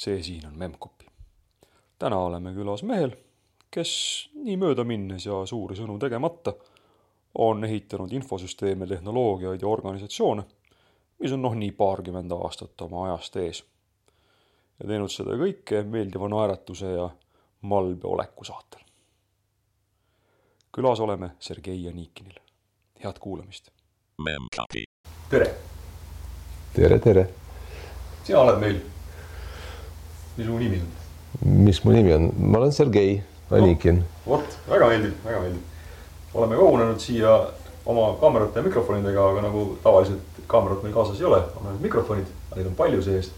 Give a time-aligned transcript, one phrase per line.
[0.00, 1.04] see siin on Memcpy.
[1.98, 3.12] täna oleme külas mehel,
[3.70, 3.90] kes
[4.34, 6.54] nii möödaminnes ja suuri sõnu tegemata
[7.38, 10.42] on ehitanud infosüsteeme, tehnoloogiaid ja organisatsioone,
[11.18, 13.64] mis on noh, nii paarkümmend aastat oma ajast ees.
[14.80, 17.10] ja teinud seda kõike meeldiva naeratuse ja
[17.60, 18.80] malbe oleku saatel.
[20.72, 22.40] külas oleme Sergei Janikinil.
[23.04, 23.68] head kuulamist.
[25.30, 25.54] Tere,
[26.74, 27.28] tere, tere.
[28.24, 28.80] sina oled meil.
[30.36, 30.88] Mis su nimi on?
[31.66, 32.30] mis mu nimi on?
[32.36, 34.04] ma olen Sergei Anikin.
[34.26, 35.62] vot, väga meeldib, väga meeldib.
[36.34, 37.34] oleme kogunenud siia
[37.86, 42.26] oma kaamerate ja mikrofonidega, aga nagu tavaliselt kaamerat meil kaasas ei ole, on ainult mikrofonid,
[42.56, 43.32] neid on palju sees.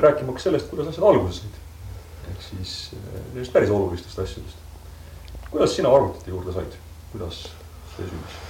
[0.00, 1.60] rääkimaks sellest, kuidas asjad alguse said.
[2.30, 2.72] ehk siis
[3.32, 4.56] nendest päris olulistest asjadest.
[5.50, 6.76] kuidas sina arvutite juurde said,
[7.12, 7.46] kuidas
[7.96, 8.42] see sündis?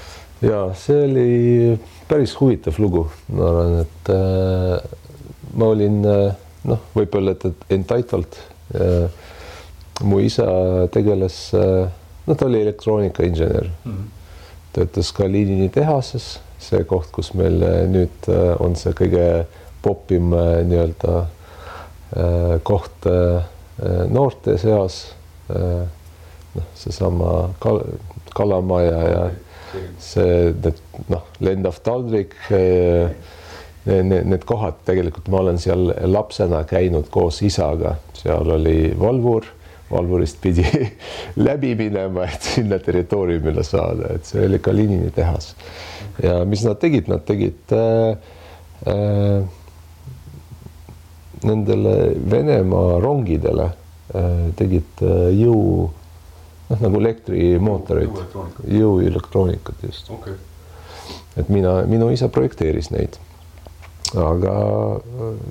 [0.43, 4.97] ja see oli päris huvitav lugu, ma arvan, et äh,
[5.55, 6.35] ma olin äh,
[6.69, 8.41] noh, võib öelda, et, et entitled
[8.75, 9.23] äh,.
[10.03, 10.47] mu isa
[10.93, 11.87] tegeles äh,,
[12.27, 14.09] no ta oli elektroonikainsener mm, -hmm.
[14.73, 19.47] töötas ka Liinini tehases, see koht, kus meil äh, nüüd on see kõige
[19.83, 21.27] popim nii-öelda
[22.65, 23.07] koht
[24.09, 24.97] noorte seas
[25.49, 27.83] noh, seesama kal
[28.35, 29.23] kalamaja ja
[30.03, 30.81] see, need
[31.13, 32.35] noh, lendav taldrik
[33.85, 39.45] Need, need kohad tegelikult ma olen seal lapsena käinud koos isaga, seal oli valvur,
[39.91, 40.65] valvurist pidi
[41.47, 45.53] läbi minema, et sinna territooriumile saada, et see oli Kalinini tehas.
[46.23, 48.17] ja mis nad tegid, nad tegid äh,
[48.89, 49.45] äh,
[51.45, 55.91] nendele Venemaa rongidele äh, tegid äh, jõu
[56.71, 58.25] noh, nagu elektrimootorid,
[58.79, 60.11] jõuelektroonikat just.
[60.17, 60.41] Okay.,
[61.37, 63.19] et mina, minu isa projekteeris neid
[64.13, 64.55] aga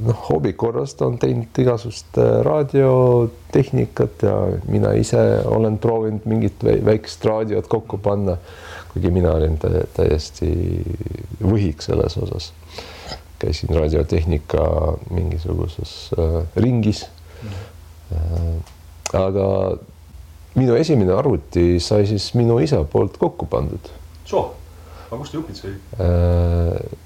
[0.06, 4.36] noh, hobi korras ta on teinud igasugust raadiotehnikat ja
[4.69, 5.19] mina ise
[5.50, 8.38] olen proovinud mingit väikest raadiot kokku panna.
[8.94, 9.58] kuigi mina olin
[9.96, 10.52] täiesti
[11.41, 12.52] võhik selles osas.
[13.41, 14.64] käisin radiotehnika
[15.09, 17.06] mingisuguses äh, ringis
[17.44, 18.62] mm..
[19.18, 19.47] aga
[20.56, 23.90] minu esimene arvuti sai siis minu isa poolt kokku pandud.
[25.09, 27.03] aga kust ta jupid sai äh,?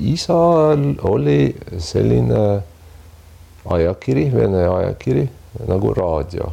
[0.00, 2.62] Isal oli selline
[3.68, 5.28] ajakiri, vene ajakiri
[5.68, 6.52] nagu Raadio.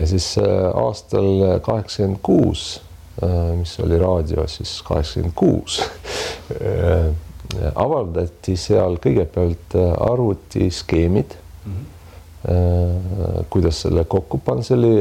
[0.00, 0.38] ja siis
[0.74, 2.80] aastal kaheksakümmend kuus,
[3.58, 5.82] mis oli Raadio siis kaheksakümmend kuus,
[7.74, 11.76] avaldati seal kõigepealt arvutiskeemid mm.
[11.76, 13.44] -hmm.
[13.50, 14.94] kuidas selle kokku panna, see oli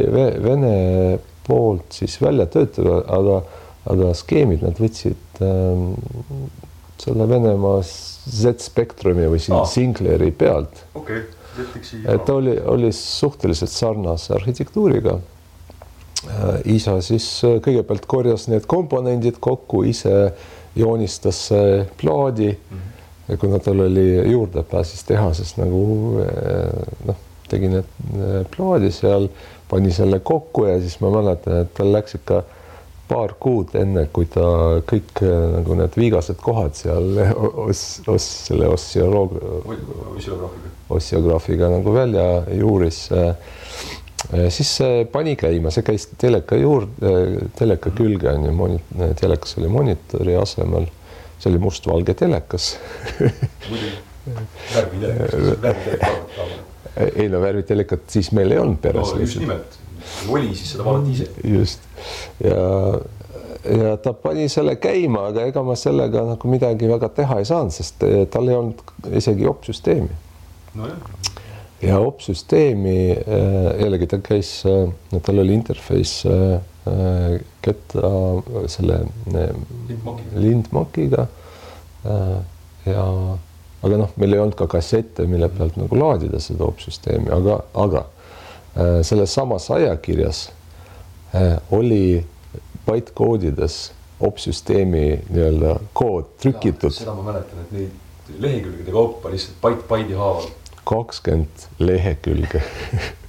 [0.44, 3.42] Vene poolt siis välja töötada, aga
[3.90, 5.31] aga skeemid nad võtsid
[7.02, 9.68] selle Venemaa Z-spektrumi või siin ah.
[9.68, 10.84] Singleri pealt.
[10.96, 11.38] okei okay.,
[12.14, 16.62] et oli, oli suhteliselt sarnase arhitektuuriga äh,.
[16.78, 17.28] isa siis
[17.66, 20.32] kõigepealt korjas need komponendid kokku, ise
[20.76, 21.50] joonistas
[22.00, 22.78] plaadi mm.
[22.78, 23.28] -hmm.
[23.28, 25.84] ja kuna tal oli juurdepääs siis tehases nagu
[27.06, 27.20] noh,
[27.52, 29.28] tegi need plaadi seal,
[29.70, 32.44] pani selle kokku ja siis ma mäletan, et tal läks ikka
[33.12, 34.46] paar kuud enne, kui ta
[34.88, 37.20] kõik nagu need viigased kohad seal
[37.68, 39.36] os, os, selle ossioloog,
[40.92, 41.70] ossiograafiga.
[41.72, 43.04] nagu välja juuris,
[44.56, 44.72] siis
[45.12, 47.12] pani käima, see käis teleka juurde,
[47.60, 50.88] teleka külge on ju, moni-, telekas oli monitori asemel,
[51.38, 52.74] see oli mustvalge telekas.
[57.16, 59.20] Ei no värvitelekat siis meil ei olnud peres no,.
[59.22, 59.78] just nimelt.
[60.30, 61.28] Oli, siis seda vaadati ise.
[61.48, 61.80] just
[62.44, 63.00] ja,
[63.66, 67.76] ja ta pani selle käima, aga ega ma sellega nagu midagi väga teha ei saanud,
[67.76, 68.82] sest eh, tal ei olnud
[69.18, 70.10] isegi opsüsteemi
[70.80, 70.90] no,.
[71.82, 76.30] ja opsüsteemi eh, jällegi ta käis, eh, tal oli interface
[77.62, 78.10] ketta
[78.74, 78.96] selle
[80.34, 81.28] lindmakiga.
[82.90, 83.04] ja,
[83.86, 88.02] aga noh, meil ei olnud ka kassette, mille pealt nagu laadida seda opsüsteemi, aga, aga
[89.06, 90.48] selles samas ajakirjas
[91.72, 92.26] oli
[92.86, 96.94] bytekoodides opsüsteemi nii-öelda kood trükitud.
[96.94, 100.50] seda ma mäletan, et neid lehekülgede kaupa lihtsalt byte byte'i haaval.
[100.86, 102.62] kakskümmend lehekülge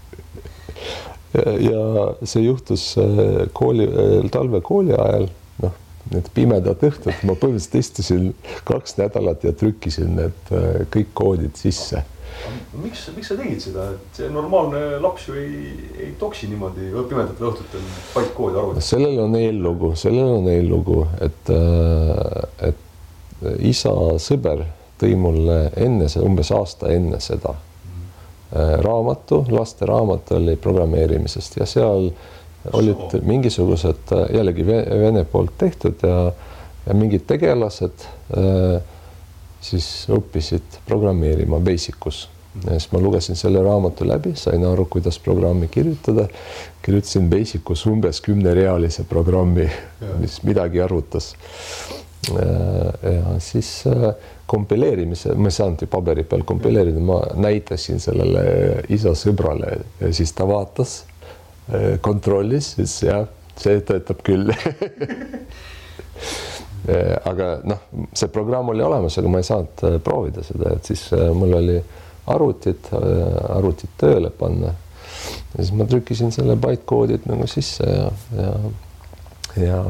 [1.71, 1.83] ja,
[2.25, 3.05] see juhtus äh,
[3.53, 5.29] kooli, äh, talvekooli ajal,
[5.63, 5.77] noh,
[6.13, 8.33] need pimedad õhtud, ma põhimõtteliselt istusin
[8.69, 12.05] kaks nädalat ja trükkisin need äh, kõik koodid sisse
[12.81, 17.51] miks, miks sa tegid seda, et see normaalne laps ju ei, ei toksi niimoodi pimedatel
[17.51, 17.83] õhtutel
[18.15, 18.93] paikkoodi arvutis?
[18.95, 23.93] sellel on eellugu, sellel on eellugu, et, äh, et isa
[24.23, 24.65] sõber
[25.01, 32.09] tõi mulle enne see, umbes aasta enne seda äh, raamatu, lasteraamat oli programmeerimisest ja seal
[32.73, 36.19] olid mingisugused äh, jällegi Vene poolt tehtud ja,
[36.87, 38.09] ja mingid tegelased
[39.63, 45.19] siis õppisid programmeerima Basic us ja siis ma lugesin selle raamatu läbi, sain aru, kuidas
[45.19, 46.29] programmi kirjutada.
[46.83, 49.71] kirjutasin Basic us umbes kümnerealise programmi,
[50.21, 51.37] mis midagi arvutas.
[53.03, 54.15] ja siis äh,
[54.47, 58.43] kompileerimise, ma ei saanud ju paberi peal kompileerida, ma näitasin sellele
[58.89, 61.05] isa sõbrale ja siis ta vaatas,
[61.75, 63.27] äh, kontrollis, ütles jah,
[63.59, 64.55] see töötab küll
[67.33, 67.83] aga noh,
[68.15, 71.81] see programm oli olemas, aga ma ei saanud äh, proovida seda, et siis mul oli
[72.31, 74.75] arvutit, arvutit tööle panna.
[75.55, 78.53] ja siis ma trükkisin selle bytecode'id nagu sisse ja, ja,
[79.63, 79.81] ja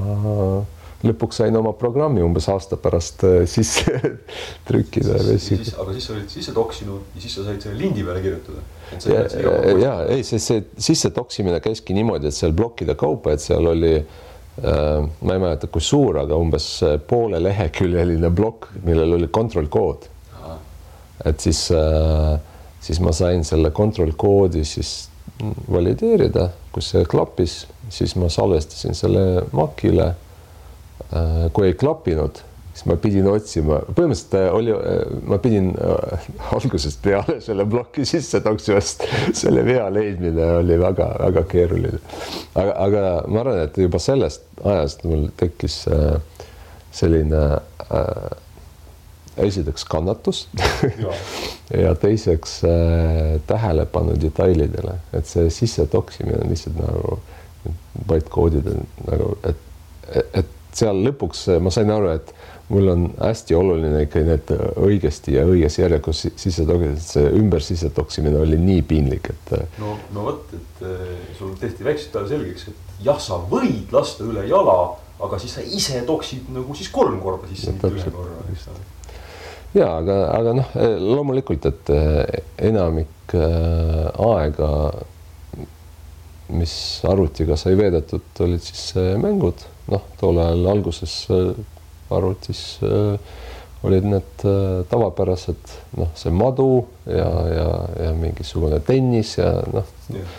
[1.06, 4.12] lõpuks sain oma programmi umbes aasta pärast äh, sisse
[4.68, 5.18] trükkida.
[5.18, 8.62] aga siis sa olid sisse toksinud ja siis sa said selle lindi peale kirjutada?
[9.10, 9.24] ja,
[9.80, 13.96] ja ei, see, see sisse toksimine käiski niimoodi, et seal plokkide kaupa, et seal oli
[13.98, 14.06] äh,
[14.62, 16.68] ma ei mäleta, kui suur, aga umbes
[17.08, 20.11] poole leheküljeline plokk, millel oli control kood
[21.24, 22.38] et siis, äh,
[22.80, 25.08] siis ma sain selle control koodi siis
[25.70, 30.12] valideerida, kus see klappis, siis ma salvestasin selle Macile.
[31.12, 32.38] Äh, kui ei klappinud,
[32.72, 34.74] siis ma pidin otsima, põhimõtteliselt äh, oli,
[35.28, 35.72] ma pidin
[36.56, 39.04] algusest peale selle ploki sisse toksima, sest
[39.42, 42.00] selle vea leidmine oli väga-väga keeruline.
[42.54, 45.82] aga, aga ma arvan, et juba sellest ajast mul tekkis
[46.92, 47.42] selline
[47.90, 48.38] äh,
[49.36, 50.48] esiteks kannatust
[51.00, 51.12] ja.
[51.84, 57.20] ja teiseks äh, tähelepanu detailidele, et see sisse toksimine on lihtsalt nagu
[58.08, 58.74] bytecode'ide
[59.06, 59.68] nagu, et,
[60.34, 62.32] et seal lõpuks ma sain aru, et
[62.72, 67.90] mul on hästi oluline ikka need õigesti ja õiges järjekorras sisse toksida, see ümber sisse
[67.94, 69.52] toksimine oli nii piinlik, et.
[69.58, 73.92] Äh, no, no vot, et äh, sul tehti väiksest peale selgeks, et jah, sa võid
[73.94, 74.78] lasta üle jala,
[75.22, 78.88] aga siis sa ise toksid nagu siis kolm korda sisse, mitte ühe korra, eks ole
[79.74, 84.70] ja aga, aga noh, loomulikult, et eh, enamik äh, aega,
[86.52, 86.74] mis
[87.08, 88.90] arvutiga sai veedetud, olid siis
[89.20, 91.14] mängud, noh, tol ajal alguses
[92.12, 92.60] arvutis
[93.82, 94.44] olid need
[94.90, 97.68] tavapärased, noh, see madu ja, ja,
[98.04, 100.36] ja mingisugune tennis ja noh yeah.,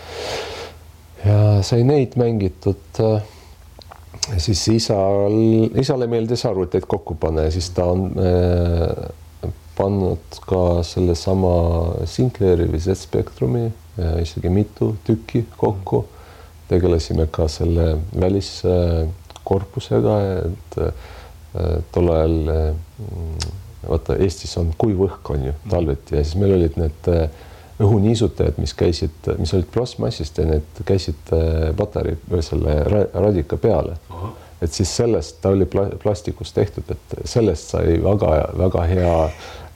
[1.23, 3.01] ja sai neid mängitud
[4.37, 5.35] siis isal,
[5.79, 9.03] isale meeldis arvuteid kokku panna ja siis ta on äh,
[9.77, 11.53] pannud ka sellesama
[12.09, 13.65] Sinclairi või Z-Spectrumi
[14.21, 16.05] isegi mitu tükki kokku.
[16.67, 20.13] tegelesime ka selle väliskorpusega,
[20.47, 20.77] et
[21.91, 22.37] tol ajal
[23.89, 27.09] vaata Eestis on kuiv õhk on ju talveti ja siis meil olid need
[27.83, 31.33] õhuniisutajad, mis käisid, mis olid plastmassist ja need käisid
[31.77, 32.77] patarei või selle
[33.13, 33.97] radika peale.
[34.61, 35.65] et siis sellest, ta oli
[36.03, 39.15] plastikust tehtud, et sellest sai väga-väga hea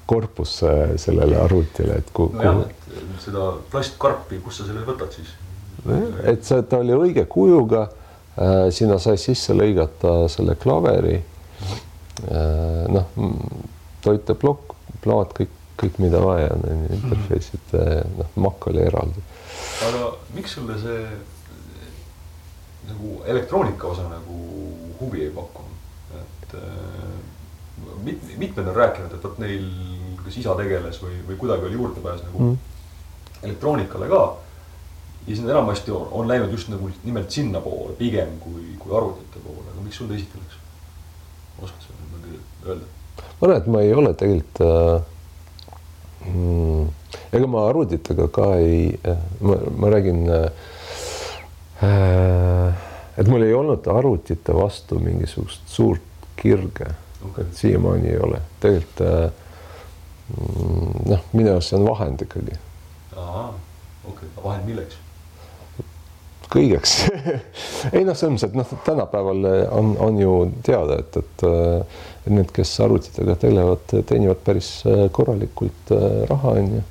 [0.08, 0.62] korpus
[1.04, 2.66] sellele arvutile, et kuhu no.
[3.22, 5.36] seda plastkarpi, kust sa selle võtad siis?
[6.24, 8.68] et see, ta oli õige kujuga äh,.
[8.74, 12.84] sinna sai sisse lõigata selle klaveri äh,.
[12.92, 13.14] noh,
[14.04, 19.24] toiteplokk, plaat, kõik, kõik, mida vaja on, interface'id, äh, noh, Mac oli eraldi.
[19.88, 21.02] aga miks sulle see
[22.88, 24.38] nagu elektroonika osa nagu
[25.00, 27.18] huvi ei pakkunud, et äh,
[28.04, 29.68] mit, mitmed on rääkinud, et vot neil
[30.28, 32.58] kas isa tegeles või, või kuidagi oli juurdepääs nagu mm.
[33.48, 34.22] elektroonikale ka.
[35.24, 39.44] ja siis nad enamasti on, on läinud just nagu nimelt sinnapoole pigem kui, kui arvutite
[39.44, 40.56] poole, aga miks sul teisiti läks?
[41.64, 42.86] oskad sa midagi öelda?
[43.18, 45.02] ma arvan, et ma ei ole tegelikult äh,
[46.28, 46.84] mm,
[47.40, 50.52] ega ma arvutitega ka ei äh,, ma, ma räägin äh,
[53.18, 56.02] et mul ei olnud arvutite vastu mingisugust suurt
[56.38, 56.92] kirge
[57.26, 59.46] okay., et siiamaani ei ole, tegelikult äh,
[60.36, 62.58] noh, minu arust see on vahend ikkagi.
[63.16, 63.52] okei
[64.12, 65.04] okay., vahend milleks?
[66.52, 66.94] kõigeks
[67.96, 71.48] ei noh, selles mõttes, et noh, tänapäeval on, on ju teada, et, et,
[72.26, 76.84] et need, kes arvutitega tegelevad, teenivad päris äh, korralikult äh, raha, onju.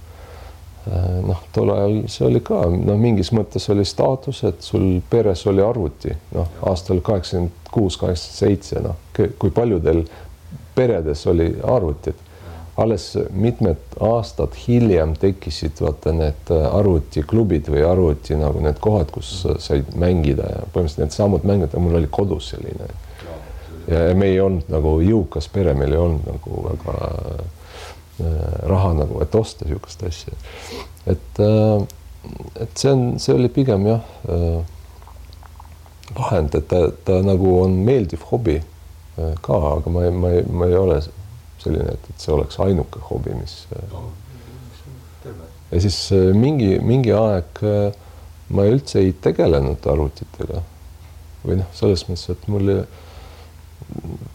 [0.86, 5.46] Äh, noh, tol ajal see oli ka, noh, mingis mõttes oli staatus, et sul peres
[5.48, 10.04] oli arvuti, noh, aastal kaheksakümmend kuus, kaheksakümmend seitse, noh, kui paljudel
[10.76, 12.25] peredes oli arvutid
[12.76, 19.33] alles mitmed aastad hiljem tekkisid vaata need äh, arvutiklubid või arvuti nagu need kohad, kus
[19.64, 22.90] said mängida ja põhimõtteliselt needsamad mängud mul oli kodus selline.
[23.88, 26.97] ja me ei olnud nagu jõukas pere, meil ei olnud nagu väga
[28.66, 30.33] raha nagu, et osta niisugust asja.
[31.06, 31.40] et,
[32.61, 34.00] et see on, see oli pigem jah,
[36.16, 38.61] vahend, et ta, ta nagu on meeldiv hobi
[39.16, 41.00] ka, aga ma ei, ma ei, ma ei ole
[41.66, 43.58] selline, et, et see oleks ainuke hobi, mis
[43.90, 44.06] no,
[45.73, 45.99] ja siis
[46.38, 47.62] mingi, mingi aeg
[48.54, 50.62] ma üldse ei tegelenud arvutitega
[51.46, 52.85] või noh, selles mõttes, et mulle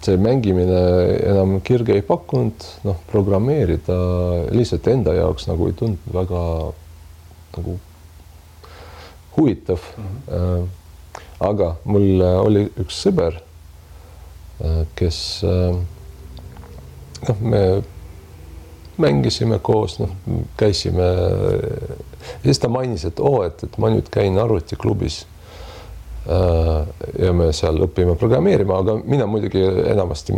[0.06, 0.82] see mängimine
[1.28, 3.98] enam kirge ei pakkunud, noh, programmeerida
[4.56, 6.44] lihtsalt enda jaoks nagu ei tundunud väga
[7.58, 7.80] nagu
[9.36, 10.06] huvitav mm.
[10.28, 10.68] -hmm.
[11.40, 13.42] aga mul oli üks sõber,
[14.64, 15.76] äh, kes äh,
[17.28, 17.63] noh, me
[19.01, 20.12] mängisime koos, noh,
[20.58, 21.06] käisime.
[21.06, 25.24] ja siis ta mainis, et oo oh,, et, et ma nüüd käin arvutiklubis
[26.30, 26.86] Äh,
[27.25, 30.36] ja me seal õpime programmeerima, aga mina muidugi enamasti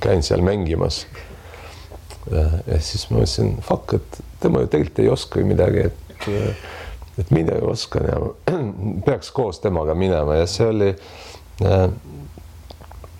[0.00, 1.02] käin seal mängimas.
[2.32, 6.30] Äh, ja siis ma mõtlesin, fuck, et tema ju tegelikult ei oska ju midagi, et,
[7.20, 8.22] et mina ju oskan ja
[9.06, 10.88] peaks koos temaga minema ja see oli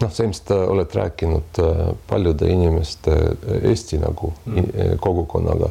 [0.03, 1.63] äh, noh, sa ilmselt oled rääkinud
[2.11, 3.15] paljude inimeste
[3.63, 4.99] Eesti nagu mm.
[5.01, 5.71] kogukonnaga,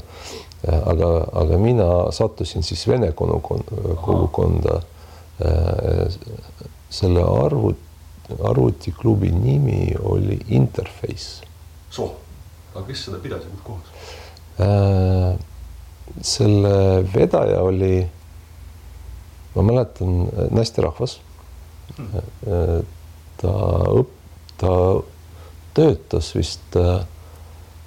[0.71, 1.11] aga,
[1.43, 4.81] aga mina sattusin siis vene kogukonda
[5.41, 6.11] Äh,
[6.89, 7.77] selle arvut,
[8.43, 11.47] arvutiklubi nimi oli Interface.
[11.89, 12.11] soo,
[12.75, 13.87] aga kes seda pidas ja kus kohas?
[14.61, 15.39] Äh,
[16.21, 16.75] selle
[17.15, 18.03] vedaja oli,
[19.55, 21.17] ma mäletan, naisterahvas
[21.95, 22.85] hmm..
[23.41, 23.53] ta
[23.95, 24.20] õp-,
[24.61, 24.73] ta
[25.73, 26.75] töötas vist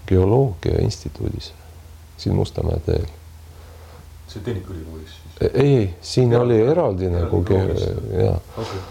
[0.09, 1.53] geoloogia instituudis
[2.17, 3.07] siin Mustamäe teel.
[4.29, 7.45] see Tehnikaülikoolis ei, ei, siin ja, oli eraldi nagu
[8.19, 8.83] ja okay.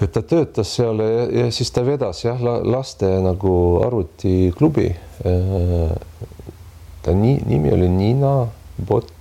[0.00, 3.52] et ta töötas seal ja, ja siis ta vedas jah, laste nagu
[3.86, 4.88] arvutiklubi.
[7.02, 8.46] ta nii, nimi oli Niina
[8.86, 9.12] Bot-,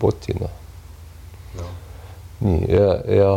[0.00, 0.48] Botina.
[2.40, 3.32] nii ja, ja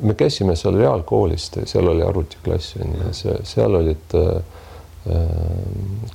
[0.00, 4.42] me käisime seal reaalkoolis, seal oli arvutiklass on ju, see, seal olid äh,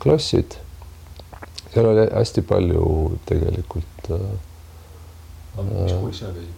[0.02, 0.60] klassid
[1.74, 4.18] seal oli hästi palju tegelikult äh,.
[5.58, 6.58] mis koolis sina käisid?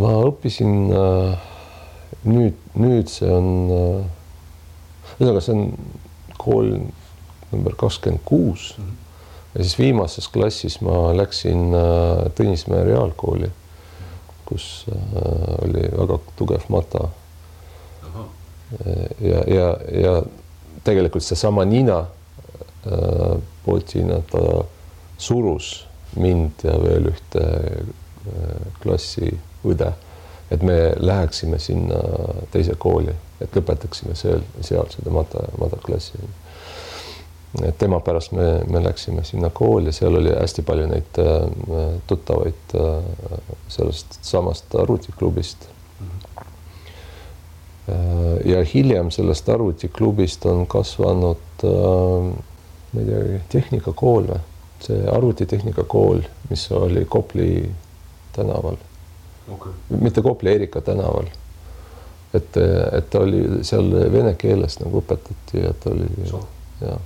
[0.00, 1.48] ma õppisin äh,
[2.30, 5.66] nüüd, nüüd see on äh,, ühesõnaga, see on
[6.38, 6.70] kool
[7.50, 8.94] number kakskümmend kuus mhm.
[9.56, 13.50] ja siis viimases klassis ma läksin äh, Tõnismäe reaalkooli,
[14.44, 17.08] kus äh, oli väga tugev mata.
[19.20, 20.22] ja, ja, ja
[20.84, 21.98] tegelikult seesama Niina
[22.86, 24.64] äh, Potina, ta
[25.18, 25.86] surus
[26.16, 29.30] mind ja veel ühte äh, klassi
[29.64, 29.92] õde,
[30.52, 32.00] et me läheksime sinna
[32.52, 36.20] teise kooli, et lõpetaksime seal, seal seda mata, madaklassi.
[37.62, 42.74] Et tema pärast me, me läksime sinna kooli, seal oli hästi palju neid äh, tuttavaid
[42.74, 43.04] äh,
[43.68, 45.70] sellest samast arvutiklubist.
[48.48, 52.30] Ja hiljem sellest arvutiklubist on kasvanud äh,
[52.94, 54.42] ma ei teagi, tehnikakool või,
[54.84, 56.20] see arvutitehnikakool,
[56.50, 57.48] mis oli Kopli
[58.34, 58.76] tänaval.
[59.50, 59.72] Okay..
[60.00, 61.26] mitte Kopli, Erika tänaval.
[62.34, 62.56] et,
[62.92, 66.08] et ta oli seal vene keeles nagu õpetati ja ta oli
[66.80, 66.96] ja.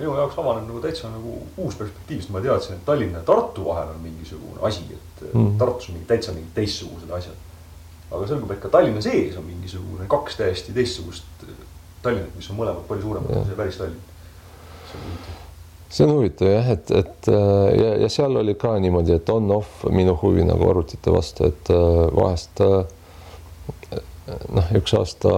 [0.00, 3.66] Minu jaoks avaneb nagu täitsa nagu uus perspektiiv, sest ma teadsin, et Tallinna ja Tartu
[3.66, 5.56] vahel on mingisugune asi, et mm.
[5.60, 7.48] Tartus on mingi täitsa mingid teistsugused asjad.
[8.10, 11.44] aga selgub, et ka Tallinna sees on mingisugune kaks täiesti teistsugust
[12.02, 14.00] Tallinnat, mis on mõlemad palju suuremad kui see päris Tallinn.
[15.90, 20.16] see on huvitav jah, et, et ja, ja seal oli ka niimoodi, et on-off minu
[20.22, 24.00] huvi nagu arvutite vastu, et äh, vahest äh,
[24.48, 25.34] noh, üks aasta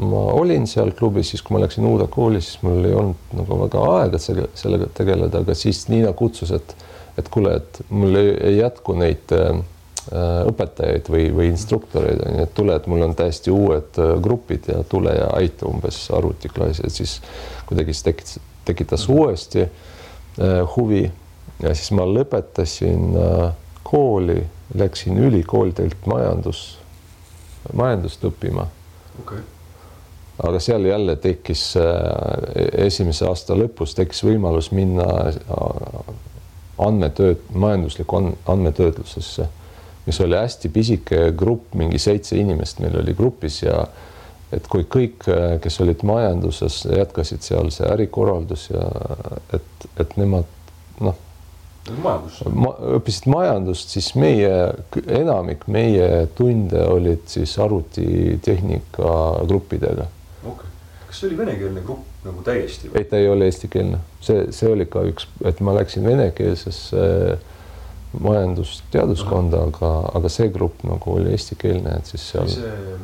[0.00, 3.60] ma olin seal klubis, siis kui ma läksin uude kooli, siis mul ei olnud nagu
[3.64, 6.76] väga aega selle, sellega tegeleda, aga siis Niina kutsus, et,
[7.18, 9.60] et kuule, et mul ei, ei jätku neid äh,
[10.06, 14.12] Äh, õpetajaid või, või instruktoreid on ju, et tule, et mul on täiesti uued äh,
[14.22, 17.16] grupid ja tule ja aita umbes arvutiklassi, et siis
[17.66, 18.36] kuidagi see tekitas,
[18.68, 21.08] tekitas uuesti äh, huvi.
[21.58, 23.42] Ja siis ma lõpetasin äh,
[23.82, 24.38] kooli,
[24.78, 26.62] läksin ülikooli tegelikult majandus,
[27.74, 28.70] majandust õppima.
[29.24, 29.42] Okay.
[30.44, 36.16] Aga seal jälle tekkis äh, esimese aasta lõpus tekkis võimalus minna äh,
[36.78, 39.48] andmetööd, majanduslikku andmetöötlusesse
[40.06, 43.80] mis oli hästi pisike grupp, mingi seitse inimest meil oli grupis ja
[44.54, 45.26] et kui kõik,
[45.62, 48.84] kes olid majanduses, jätkasid seal see ärikorraldus ja
[49.56, 50.46] et, et nemad
[51.02, 51.16] noh,
[52.54, 54.52] ma õppisid majandust, siis meie
[55.18, 59.10] enamik meie tunde olid siis arvutitehnika
[59.50, 60.06] gruppidega.
[61.16, 64.84] Kas see oli venekeelne grupp nagu täiesti ei, ta ei ole eestikeelne, see, see oli
[64.90, 67.04] ka üks, et ma läksin venekeelsesse
[68.20, 72.50] majandusteaduskonda, aga, aga see grupp nagu oli eestikeelne, et siis seal.
[72.52, 72.98] see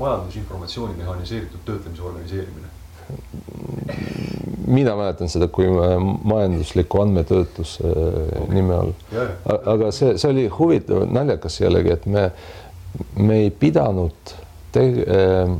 [0.00, 2.72] majandusinformatsiooni mehhaniseeritud töötlemise organiseerimine
[4.66, 8.48] mina mäletan seda kui majandusliku andmetöötluse okay.
[8.54, 8.94] nime all.
[9.44, 12.24] aga see, see oli huvitav, naljakas jällegi, et me,
[13.20, 14.34] me ei pidanud
[14.74, 15.54] te-, äh,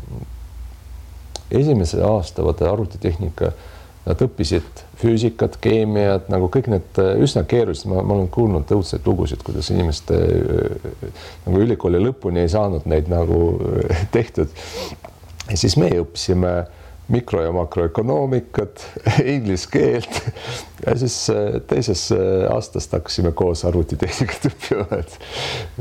[1.51, 3.53] esimese aasta vaata arvutitehnika,
[4.07, 9.07] nad õppisid füüsikat, keemiat nagu kõik need äh, üsna keerulised, ma, ma olen kuulnud õudseid
[9.07, 11.11] lugusid, kuidas inimesed äh,
[11.47, 13.41] nagu ülikooli lõpuni ei saanud neid nagu
[13.83, 14.53] äh, tehtud.
[15.51, 16.55] ja siis meie õppisime
[17.09, 18.87] mikro- ja makroökonoomikat,
[19.35, 20.23] inglise keelt
[20.87, 21.19] ja siis
[21.67, 25.19] teisest äh, aastast hakkasime koos arvutitehnikat õppima, et,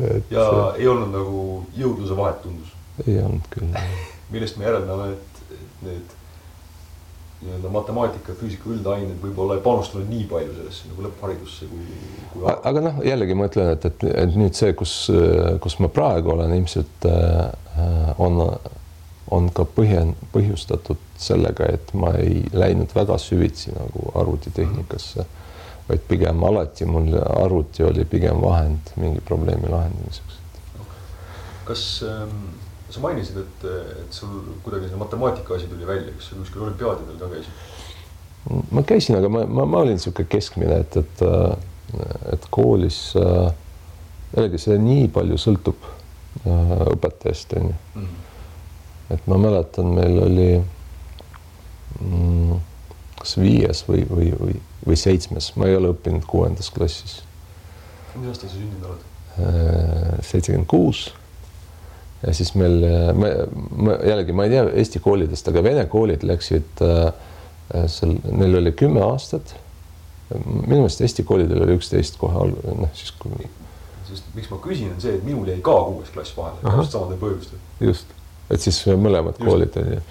[0.02, 0.34] et.
[0.34, 1.46] ja ei olnud nagu
[1.78, 2.74] jõudluse vahet tundus?
[3.08, 3.70] ei olnud küll.
[4.34, 5.35] millest me järeldame, et
[5.86, 6.14] need
[7.46, 12.00] nii-öelda matemaatika füüsika üldained võib-olla ei panustanud nii palju sellesse nagu lõppharidusse kui,
[12.32, 12.46] kui.
[12.72, 14.96] aga noh, jällegi ma ütlen, et, et, et nüüd see, kus,
[15.62, 18.40] kus ma praegu olen, ilmselt äh, on
[19.34, 25.26] on ka põhjen-, põhjustatud sellega, et ma ei läinud väga süvitsi nagu arvutitehnikasse,
[25.90, 30.42] vaid pigem alati mul arvuti oli pigem vahend mingi probleemi lahendamiseks.
[31.66, 32.46] kas ähm,
[32.96, 33.68] sa mainisid, et,
[34.04, 37.64] et sul kuidagi see matemaatika asi tuli välja, kas sa kuskil olümpiaadidel ka käisid?
[38.72, 41.26] ma käisin, aga ma, ma, ma olin niisugune keskmine, et, et,
[42.34, 43.50] et koolis äh,
[44.36, 48.14] jällegi see nii palju sõltub äh, õpetajast, on ju mm
[49.10, 50.50] et ma mäletan, meil oli
[52.02, 52.56] mm,
[53.20, 54.56] kas viies või, või, või,
[54.86, 57.20] või seitsmes, ma ei ole õppinud kuuendas klassis.
[58.16, 59.06] mis aastal sa sündinud oled?
[59.36, 61.10] Äh, seitsekümmend kuus.
[62.24, 62.80] Ja siis meil,
[63.18, 63.32] ma,
[63.76, 67.06] ma jällegi, ma ei tea Eesti koolidest, aga vene koolid läksid äh,
[67.92, 69.56] seal, neil oli kümme aastat.
[70.34, 73.50] minu meelest Eesti koolidel oli üksteist kohe, noh siis kui.
[74.10, 77.22] sest miks ma küsin, on see, et minul jäi ka kuues klass vahele, just samadel
[77.22, 77.62] põhjustel.
[77.82, 78.16] just
[78.50, 79.46] et siis mõlemad Just.
[79.46, 80.02] koolid ju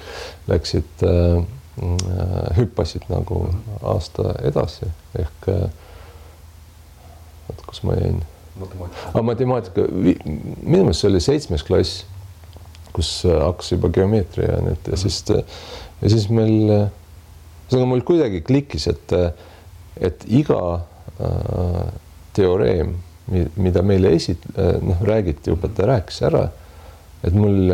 [0.50, 1.44] läksid äh,,
[1.84, 3.46] äh, hüppasid nagu
[3.82, 5.66] aasta edasi ehk äh,.
[7.48, 8.22] oota, kus ma jäin?
[8.60, 12.04] Matemaatika, matemaatika, minu meelest see oli seitsmes klass,
[12.94, 18.42] kus äh, hakkas juba geomeetria ja need ja siis ja siis meil, ühesõnaga mul kuidagi
[18.46, 19.14] klikkis, et,
[19.96, 21.80] et iga äh,
[22.36, 22.96] teoreem,
[23.56, 24.44] mida meile esit-,
[24.84, 26.42] noh, räägiti, õpetaja rääkis ära
[27.24, 27.72] et mul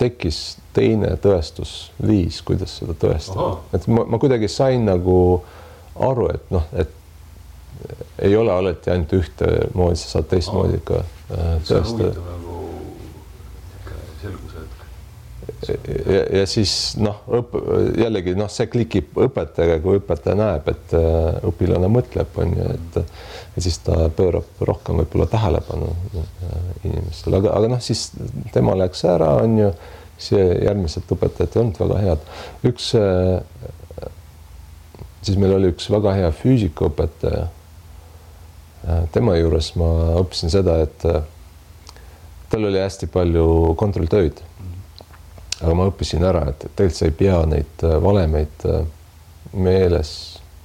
[0.00, 0.40] tekkis
[0.74, 5.16] teine tõestusviis, kuidas seda tõestada, et ma, ma kuidagi sain nagu
[6.02, 6.90] aru, et noh, et
[8.22, 12.14] ei ole alati ainult ühtemoodi, sa saad teistmoodi ka äh, tõestada.
[12.14, 12.44] Nagu
[16.06, 17.56] ja, ja siis noh, õp-,
[17.98, 22.98] jällegi noh, see klikib õpetajaga, kui õpetaja näeb, et äh, õpilane mõtleb, on ju, et
[23.54, 28.08] ja siis ta pöörab rohkem võib-olla tähelepanu äh, inimestele, aga, aga noh, siis
[28.54, 29.72] tema läks ära, on ju,
[30.18, 32.30] siis järgmised õpetajad ei olnud väga head.
[32.70, 34.10] üks, äh,
[35.24, 37.48] siis meil oli üks väga hea füüsikaõpetaja.
[39.12, 39.88] Tema juures ma
[40.20, 41.06] õppisin seda, et
[42.54, 44.42] tal oli hästi palju kontrolltöid.
[45.64, 48.84] Aga ma õppisin ära, et tegelikult sa ei pea neid äh, valemeid äh,
[49.54, 50.10] meeles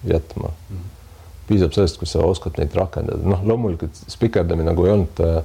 [0.05, 0.51] jätma.
[1.49, 5.39] Piisab sellest, kui sa oskad neid rakendada, noh, loomulikult spikerdamine nagu ei olnud äh,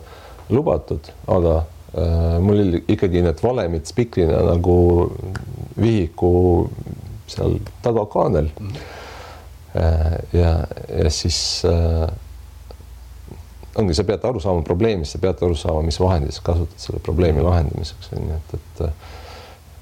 [0.52, 4.76] lubatud, aga äh, mul oli ikkagi need valemid spikrina nagu
[5.80, 6.32] vihiku
[7.30, 8.50] seal tagakaanel.
[9.76, 10.52] Äh, ja,
[10.88, 12.08] ja siis äh,
[13.80, 17.02] ongi, sa pead aru saama probleemist, sa pead aru saama, mis vahendit sa kasutad selle
[17.02, 18.86] probleemi lahendamiseks, on ju, et, et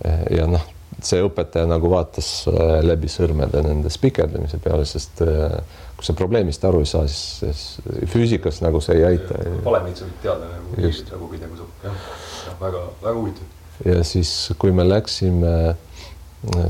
[0.03, 0.63] Eh, ja noh,
[1.03, 5.55] see õpetaja nagu vaatas eh, läbi sõrmede nende spikerdamise peale, sest eh,
[5.99, 9.39] kui sa probleemist aru ei saa, siis, siis füüsikas nagu see ei aita.
[9.63, 12.03] valemid sa võid teada nagu, nagu kuidagi saab, jah,
[12.65, 13.57] väga-väga huvitav.
[13.93, 15.55] ja siis, kui me läksime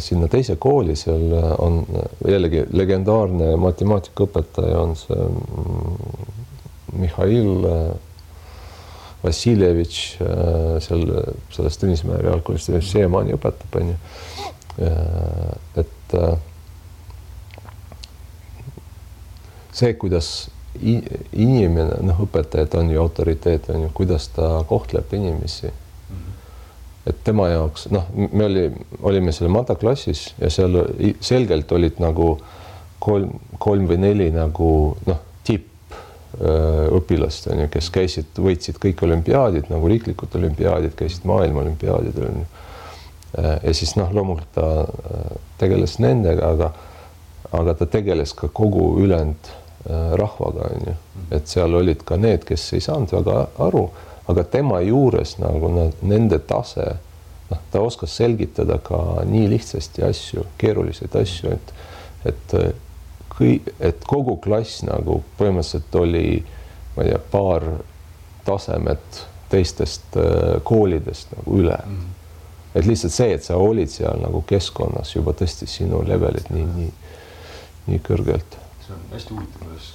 [0.04, 1.30] sinna teise kooli, seal
[1.64, 1.78] on
[2.28, 6.41] jällegi legendaarne matemaatikaõpetaja on see mm,
[6.92, 7.66] Mihhail
[9.22, 11.04] Vassiljevitš äh, seal
[11.54, 13.98] selles Tõnismäe reaalkoolis siiamaani õpetab, onju.
[15.78, 16.32] et äh,
[19.70, 20.32] see, kuidas
[20.80, 25.70] inimene, noh, õpetajad on ju autoriteet, on ju, kuidas ta kohtleb inimesi.
[27.06, 28.68] et tema jaoks, noh, me oli,
[29.02, 30.84] olime seal madalklassis ja seal
[31.20, 32.36] selgelt olid nagu
[33.02, 34.70] kolm, kolm või neli nagu
[35.06, 35.31] noh Äh,
[36.40, 42.38] õpilast, on ju, kes käisid, võitsid kõik olümpiaadid nagu riiklikud olümpiaadid, käisid maailma olümpiaadidel, on
[42.40, 42.46] ju.
[43.66, 44.68] ja siis noh, loomulikult ta
[45.60, 46.70] tegeles nendega, aga,
[47.60, 49.52] aga ta tegeles ka kogu ülejäänud
[50.16, 50.96] rahvaga, on ju,
[51.36, 53.86] et seal olid ka need, kes ei saanud väga aru,
[54.30, 56.94] aga tema juures nagu nad, nende tase,
[57.50, 61.74] noh, ta oskas selgitada ka nii lihtsasti asju, keeruliseid asju, et,
[62.32, 62.56] et
[63.42, 66.26] kõi-, et kogu klass nagu põhimõtteliselt oli,
[66.96, 67.68] ma ei tea, paar
[68.46, 71.96] tasemet teistest äh, koolidest nagu üle mm.
[71.96, 72.76] -hmm.
[72.78, 76.92] et lihtsalt see, et sa olid seal nagu keskkonnas juba tõstis sinu levelit nii, nii,
[77.86, 78.58] nii kõrgelt.
[78.86, 79.92] see on hästi huvitav, kuidas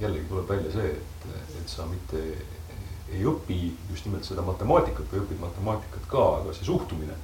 [0.00, 1.26] jällegi tuleb välja see, et,
[1.60, 2.22] et sa mitte
[3.10, 3.58] ei õpi
[3.90, 7.16] just nimelt seda matemaatikat või õpid matemaatikat ka, aga see suhtumine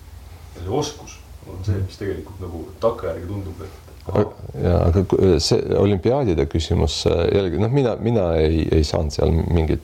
[0.56, 5.02] ja see oskus on see, mis tegelikult nagu takkajärgi tundub, et ja aga
[5.42, 9.82] see olümpiaadide küsimus jällegi noh, mina, mina ei, ei saanud seal mingeid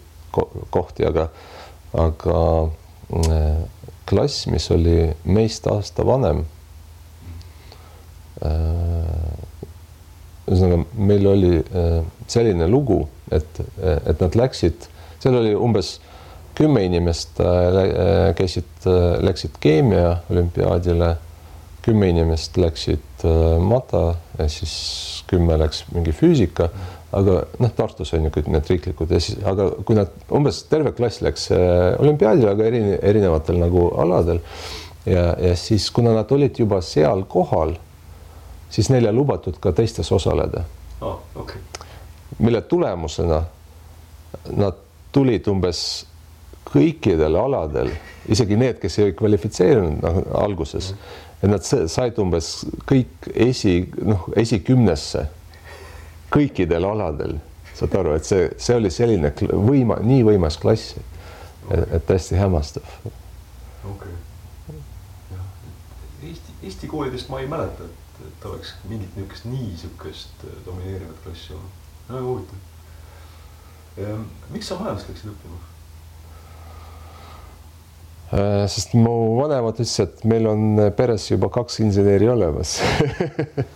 [0.70, 1.28] kohti, aga,
[1.92, 2.38] aga
[3.28, 3.64] äh,
[4.08, 6.44] klass, mis oli meist aasta vanem.
[8.42, 9.34] Äh,
[10.48, 14.88] ühesõnaga, meil oli äh, selline lugu, et, et nad läksid,
[15.22, 15.98] seal oli umbes
[16.52, 17.38] kümme inimest
[18.36, 18.84] käisid,
[19.24, 21.14] läksid keemia olümpiaadile
[21.82, 24.74] kümme inimest läksid äh, mata ja siis
[25.30, 26.68] kümme läks mingi füüsika,
[27.12, 31.22] aga noh, Tartus on kõik need riiklikud ja siis, aga kui nad umbes terve klass
[31.24, 34.40] läks äh, olümpiaadile, aga eri, erinevatel nagu aladel
[35.06, 37.74] ja, ja siis, kuna nad olid juba seal kohal,
[38.72, 40.64] siis neile lubatud ka teistes osaleda
[41.00, 41.18] oh,.
[41.42, 41.60] Okay.
[42.38, 43.42] mille tulemusena
[44.56, 44.78] nad
[45.12, 45.82] tulid umbes
[46.72, 47.90] kõikidel aladel,
[48.30, 52.50] isegi need, kes ei kvalifitseerunud noh, alguses mm, -hmm et nad said umbes
[52.86, 55.26] kõik esi, noh, esikümnesse
[56.32, 57.38] kõikidel aladel,
[57.74, 60.94] saad aru, et see, see oli selline võima, nii võimas klass,
[61.72, 62.86] et, täiesti hämmastav.
[63.02, 64.78] okei okay.,
[65.32, 65.48] jah,
[66.30, 71.26] Eesti, Eesti koolidest ma ei mäleta, et, et oleks mingit niisugust nii niisugust äh, domineerivat
[71.26, 72.68] klassi olnud, väga huvitav.
[73.98, 75.71] Ehm, miks sa majandust läksid õppima?
[78.32, 82.80] Äh, sest mu vanemad ütlesid, et meil on peres juba kaks inseneri olemas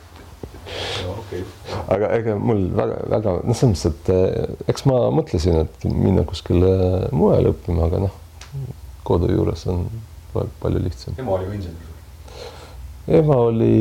[1.13, 1.45] okay.
[1.93, 6.73] aga ega mul väga-väga noh, selles mõttes, et äh, eks ma mõtlesin, et minna kuskile
[7.13, 8.15] mujale õppima, aga noh,
[9.05, 9.85] kodu juures on
[10.33, 11.13] palju lihtsam.
[11.21, 11.85] ema oli insener?
[13.21, 13.77] ema oli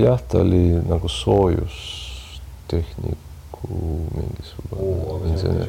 [0.00, 3.20] jah, ta oli nagu soojustehnik
[3.60, 5.68] nagu mingisugune insener.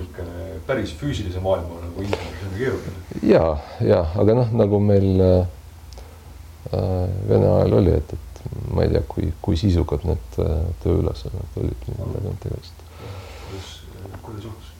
[0.67, 2.99] päris füüsilise maailma nagu insener, see on keeruline.
[3.23, 5.47] ja, ja aga noh, nagu meil äh,
[7.27, 11.88] Vene ajal oli, et, et ma ei tea, kui, kui sisukad need äh, tööülesanded olid,
[11.89, 12.86] millega nad tegelesid.
[13.49, 13.73] kuidas,
[14.21, 14.71] kuidas juhtus?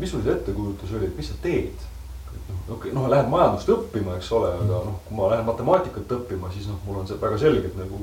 [0.00, 1.86] mis sul see ettekujutus oli, et mis sa teed?
[2.30, 6.16] noh, okei okay,, noh, lähed majandust õppima, eks ole, aga noh, kui ma lähen matemaatikat
[6.18, 8.00] õppima, siis noh, mul on see väga selged nagu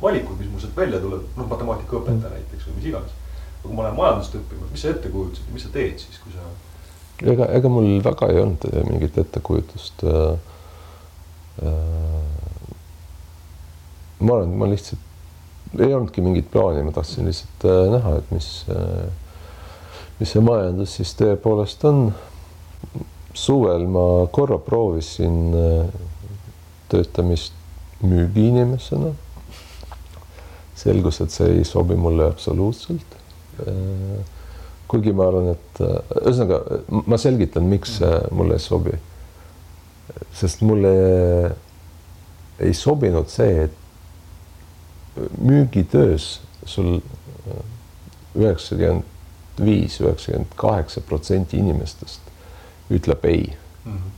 [0.00, 2.36] valikud, mis mul sealt välja tuleb, noh, matemaatikaõpetaja mm.
[2.36, 3.18] näiteks või mis iganes
[3.62, 6.48] kui ma lähen majandust õppima, mis sa ette kujutasid, mis sa teed siis, kui sa?
[7.32, 10.32] ega, ega mul väga ei olnud äh, mingit ettekujutust äh,.
[11.60, 12.20] Äh,
[14.20, 18.32] ma arvan, et ma lihtsalt ei olnudki mingit plaani, ma tahtsin lihtsalt äh, näha, et
[18.34, 19.06] mis äh,,
[20.20, 22.10] mis see majandus siis tõepoolest on.
[23.34, 25.92] suvel ma korra proovisin äh,
[26.90, 27.52] töötamist
[28.02, 29.12] müügiinimesena.
[30.74, 33.19] selgus, et see ei sobi mulle absoluutselt
[34.90, 38.00] kuigi ma arvan, et äh, ühesõnaga ma selgitan, miks
[38.34, 38.96] mulle ei sobi.
[40.34, 40.90] sest mulle
[42.60, 43.76] ei sobinud see, et
[45.38, 47.62] müügitöös sul äh,
[48.34, 52.20] üheksakümmend viis, üheksakümmend kaheksa protsenti inimestest
[52.90, 53.52] ütleb ei
[53.84, 53.92] mm.
[53.92, 54.16] -hmm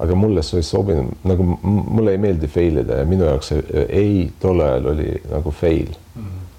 [0.00, 3.82] aga mulle see ei sobinud, nagu mulle ei meeldi fail ida ja minu jaoks see
[3.88, 6.22] ei tol ajal oli nagu fail mm.
[6.22, 6.49] -hmm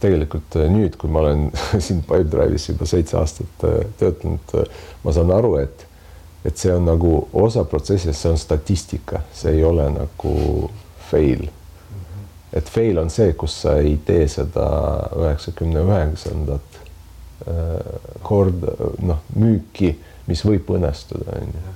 [0.00, 1.50] tegelikult äh, nüüd, kui ma olen
[1.84, 5.86] siin Pipedrive'is juba seitse aastat äh, töötanud, äh, ma saan aru, et,
[6.46, 10.34] et see on nagu osa protsessist, see on statistika, see ei ole nagu
[11.10, 11.46] fail.
[12.56, 14.66] et fail on see, kus sa ei tee seda
[15.18, 16.78] üheksakümne üheksandat
[18.24, 18.72] korda,
[19.04, 19.90] noh, müüki,
[20.26, 21.74] mis võib õnnestuda, onju.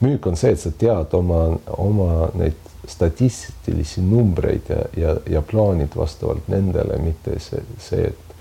[0.00, 1.42] müük on see, et sa tead oma,
[1.76, 8.36] oma neid statistilisi numbreid ja, ja, ja plaanid vastavalt nendele, mitte see, see, et,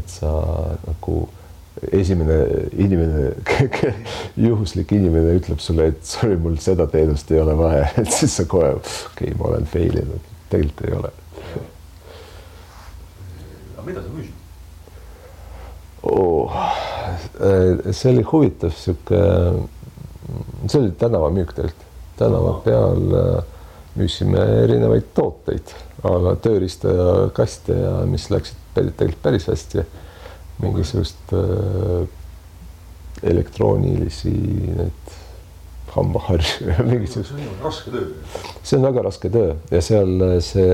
[0.00, 0.32] et sa
[0.86, 1.20] nagu
[1.92, 2.38] esimene
[2.72, 3.30] inimene,
[4.46, 8.46] juhuslik inimene ütleb sulle, et sorry, mul seda teenust ei ole vaja, et siis sa
[8.48, 11.14] kohe, okei okay,, ma olen fail inud, tegelikult ei ole.
[13.76, 14.44] aga mida sa müüsid
[16.10, 16.60] oh,?
[17.36, 19.20] see oli huvitav sihuke,
[20.66, 23.44] see oli tänavamüük tegelikult tänava peal äh,
[23.96, 25.72] müüsime erinevaid tooteid,
[26.06, 29.86] aga tööriistakaste ja mis läksid tegelikult päris hästi.
[30.56, 32.06] mingisugust äh,
[33.22, 34.30] elektroonilisi
[34.76, 35.16] need
[35.92, 37.34] hambaharju ja mingisugust.
[37.34, 38.06] see on raske töö.
[38.62, 40.70] see on väga raske töö ja seal see,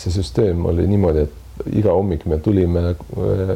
[0.00, 3.52] see süsteem oli niimoodi, et iga hommik me tulime äh,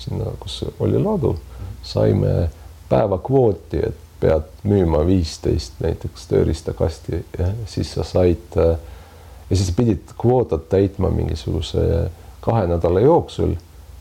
[0.00, 1.34] sinna, kus oli ladu,
[1.82, 2.48] saime
[2.88, 7.22] päevakvooti, et pead müüma viisteist näiteks tööriistakasti
[7.66, 13.54] siis sa said ja siis pidid kvootat täitma mingisuguse kahe nädala jooksul,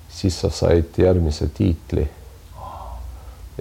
[0.10, 2.08] siis sa said järgmise tiitli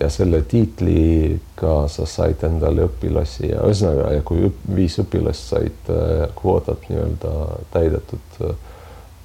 [0.00, 5.90] ja selle tiitliga sa said endale õpilasi ja ühesõnaga, ja kui õp, viis õpilast said
[5.92, 7.32] äh, kvootat nii-öelda
[7.72, 8.54] täidetud äh,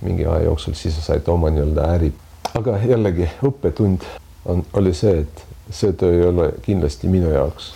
[0.01, 2.11] mingi aja jooksul, siis sa said oma nii-öelda äri.
[2.57, 4.07] aga jällegi õppetund
[4.49, 7.73] on, oli see, et see töö ei ole kindlasti minu jaoks.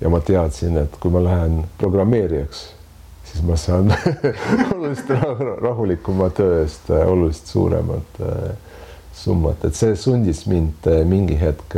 [0.00, 2.68] ja ma teadsin, et kui ma lähen programmeerijaks,
[3.24, 3.94] siis ma saan
[4.74, 5.10] oluliselt
[5.62, 8.22] rahulikuma töö eest äh, oluliselt suuremat
[9.18, 11.74] summat, et see sundis mind mingi hetk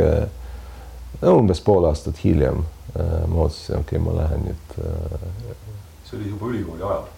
[1.29, 2.63] umbes pool aastat hiljem
[2.95, 4.75] äh, ma otsustasin, okei okay,, ma lähen nüüd.
[4.79, 5.55] Äh,
[6.05, 7.09] see oli juba ülikooli ajal?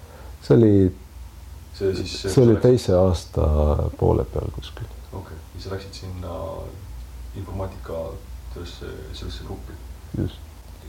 [0.44, 0.96] see oli,
[1.74, 2.16] see siis.
[2.26, 3.48] see oli teise aasta
[4.00, 4.90] poole peal kuskil.
[5.12, 6.40] okei okay., ja sa läksid sinna
[7.36, 8.06] informaatika
[8.54, 9.74] sellesse, sellesse gruppi.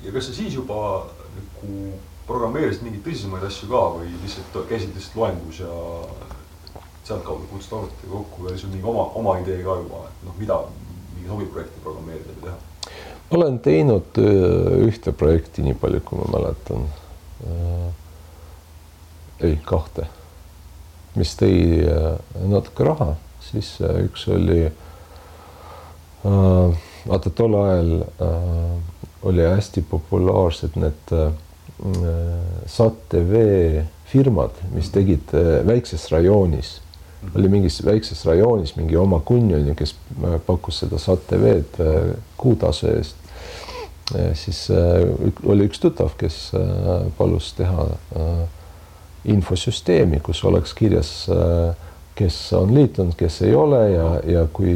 [0.05, 1.93] ja kas sa siis juba nagu
[2.27, 5.73] programmeerisid mingeid tõsisemaid asju ka või lihtsalt käisid lihtsalt loengus ja
[7.05, 10.37] sealtkaudu kutsusid arvutiga kokku või oli sul mingi oma, oma idee ka juba, et noh,
[10.41, 10.61] mida,
[11.17, 12.61] mingi hobiprojekti programmeerida või teha?
[13.31, 16.87] olen teinud äh, ühte projekti, nii palju kui ma mäletan.
[17.45, 17.89] Äh,
[19.49, 20.07] ei, kahte,
[21.19, 22.13] mis tõi äh,
[22.49, 24.69] natuke raha, siis üks oli
[26.25, 27.91] vaata tol ajal
[29.29, 31.13] oli hästi populaarsed need
[32.67, 33.43] SAT-TV
[34.09, 35.35] firmad, mis tegid
[35.69, 36.79] väikses rajoonis
[37.35, 39.95] oli mingis väikses rajoonis mingi oma kunjon, kes
[40.47, 43.17] pakkus seda SAT-TV-d äh, kuutasu eest.
[44.35, 45.09] siis äh,
[45.47, 47.89] oli üks tuttav, kes äh, palus teha
[49.25, 51.11] infosüsteemi, kus oleks kirjas,
[52.15, 54.75] kes on liitunud, kes ei ole ja, ja kui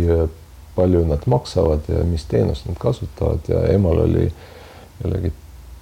[0.79, 4.29] palju nad maksavad ja mis teenust nad kasutavad ja emal oli
[5.03, 5.35] jällegi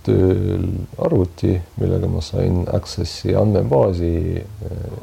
[0.06, 0.66] tööl
[1.02, 4.10] arvuti, millega ma sain Accessi andmebaasi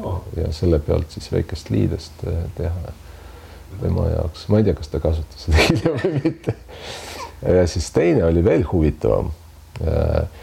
[0.04, 0.22] oh.
[0.40, 2.94] ja selle pealt siis väikest liidest eh, teha
[3.82, 4.48] tema jaoks.
[4.50, 6.56] ma ei tea, kas ta kasutas seda hiljem või mitte.
[7.42, 9.32] ja siis teine oli veel huvitavam.
[9.82, 10.42] Eh,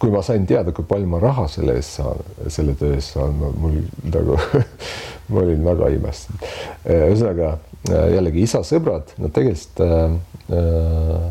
[0.00, 3.36] kui ma sain teada, kui palju ma raha selle eest saan, selle töö eest saan,
[3.36, 4.38] mul nagu
[5.28, 6.46] ma olin väga imestanud.
[6.88, 11.28] ühesõnaga jällegi isa sõbrad, nad tegelesid äh,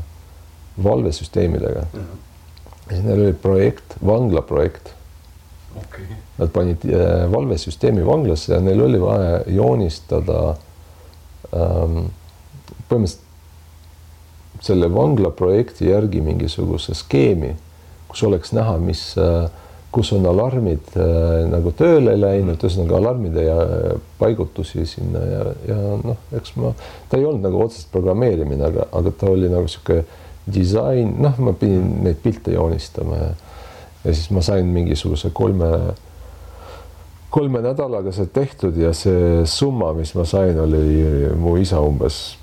[0.83, 1.99] valvesüsteemidega mm.
[1.99, 2.89] -hmm.
[2.89, 4.93] siis neil oli projekt, vanglaprojekt
[5.75, 6.05] okay..
[6.37, 10.55] Nad panid äh, valvesüsteemi vanglasse ja neil oli vaja joonistada
[11.53, 12.09] ähm,
[12.89, 13.25] põhimõtteliselt
[14.61, 17.55] selle vanglaprojekti järgi mingisuguse skeemi,
[18.07, 19.49] kus oleks näha, mis äh,
[19.91, 23.57] kus on alarmid äh, nagu tööle läinud, ühesõnaga alarmide ja
[24.19, 26.73] paigutusi sinna ja, ja noh, eks ma,
[27.09, 30.03] ta ei olnud nagu otseselt programmeerimine, aga, aga ta oli nagu sihuke
[30.47, 33.31] disain, noh, ma pidin neid pilte joonistama ja,
[34.03, 35.71] ja siis ma sain mingisuguse kolme,
[37.33, 42.37] kolme nädalaga see tehtud ja see summa, mis ma sain, oli mu isa umbes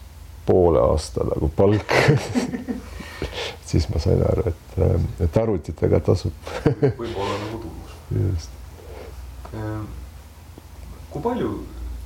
[0.45, 1.95] poole aasta nagu palk
[3.75, 4.77] siis ma sain aru, et,
[5.27, 6.51] et arvutitega tasub
[7.01, 7.97] võib-olla nagu tulus.
[8.15, 8.51] just.
[9.55, 9.87] Ehm,
[11.11, 11.51] kui palju,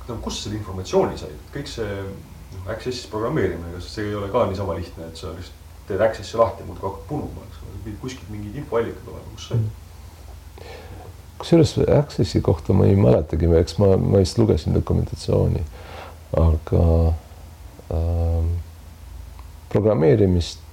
[0.07, 4.45] no kust selle informatsiooni sai, kõik see noh, Access'is programmeerimine, kas see ei ole ka
[4.49, 5.53] niisama lihtne, et sa just
[5.89, 9.61] teed Access'i lahti, muudkui hakkab punuma, eks ole, pidid kuskilt mingid infoallikad olema, kus sai?
[11.39, 15.61] kusjuures Access'i kohta ma ei mäletagi, eks ma, ma just lugesin dokumentatsiooni,
[16.37, 16.87] aga
[17.93, 18.49] äh,
[19.69, 20.68] programmeerimist äh,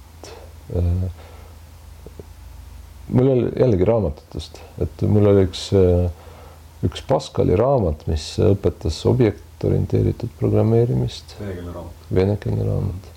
[3.07, 6.07] mul oli jällegi raamatutest, et mul oli üks, äh,
[6.87, 11.37] üks Pascali raamat, mis õpetas objektorienteeritud programmeerimist.
[11.39, 12.09] venekeelne raamat.
[12.21, 13.13] venekeelne raamat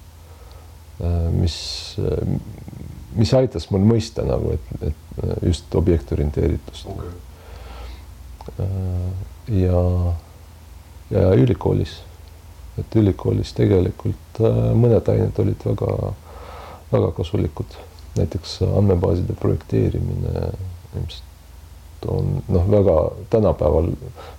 [1.01, 2.41] Äh, mis, äh,
[3.17, 7.13] mis aitas mul mõista nagu, et, et just objektorienteeritust okay..
[8.61, 9.07] Äh,
[9.63, 9.81] ja,
[11.09, 11.95] ja ülikoolis,
[12.83, 14.43] et ülikoolis tegelikult
[14.77, 15.97] mõned ained olid väga,
[16.93, 17.79] väga kasulikud,
[18.17, 20.47] näiteks andmebaaside projekteerimine
[20.97, 21.29] ilmselt
[22.09, 23.91] on noh, väga tänapäeval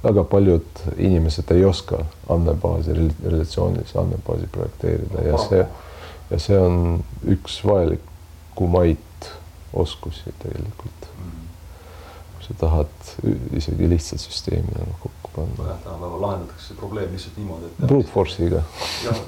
[0.03, 2.93] väga paljud inimesed ei oska andmebaasi,
[3.25, 5.65] relatsioonilise andmebaasi projekteerida ja see
[6.31, 9.29] ja see on üks vajalikumaid
[9.73, 11.10] oskusi tegelikult
[12.51, 13.11] sa tahad
[13.57, 15.77] isegi lihtsat süsteemi nagu kokku panna.
[15.83, 17.87] tänapäeval lahendatakse probleem lihtsalt niimoodi, et.
[17.87, 18.63] Brute force'iga.
[19.05, 19.23] jah,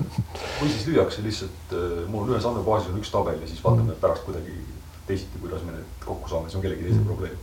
[0.60, 3.94] või siis lüüakse lihtsalt, äh, mul on ühes andmebaasis on üks tabel ja siis vaatame
[3.94, 4.02] mm.
[4.04, 4.58] pärast kuidagi
[5.08, 7.08] teisiti, kuidas me need kokku saame, see on kellegi teise mm.
[7.08, 7.38] probleem.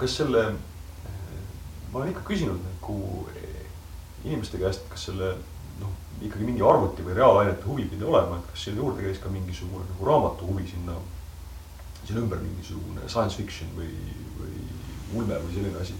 [0.00, 0.44] kas selle,
[1.92, 2.98] ma olen ikka küsinud nagu
[4.24, 5.34] inimeste käest, kas selle
[5.80, 9.32] noh, ikkagi mingi arvuti või reaalainete huvi pidi olema, et kas sinna juurde käis ka
[9.32, 10.96] mingisugune nagu raamatu huvi sinna,
[12.04, 13.90] sinna ümber mingisugune science fiction või
[15.14, 15.94] ulme või selline asi.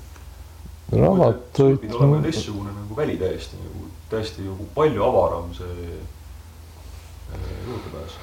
[0.92, 1.78] raamatuid.
[1.84, 8.20] pidi olema teistsugune nagu väli täiesti nagu, täiesti nagu palju avaram see äh, juurdepääs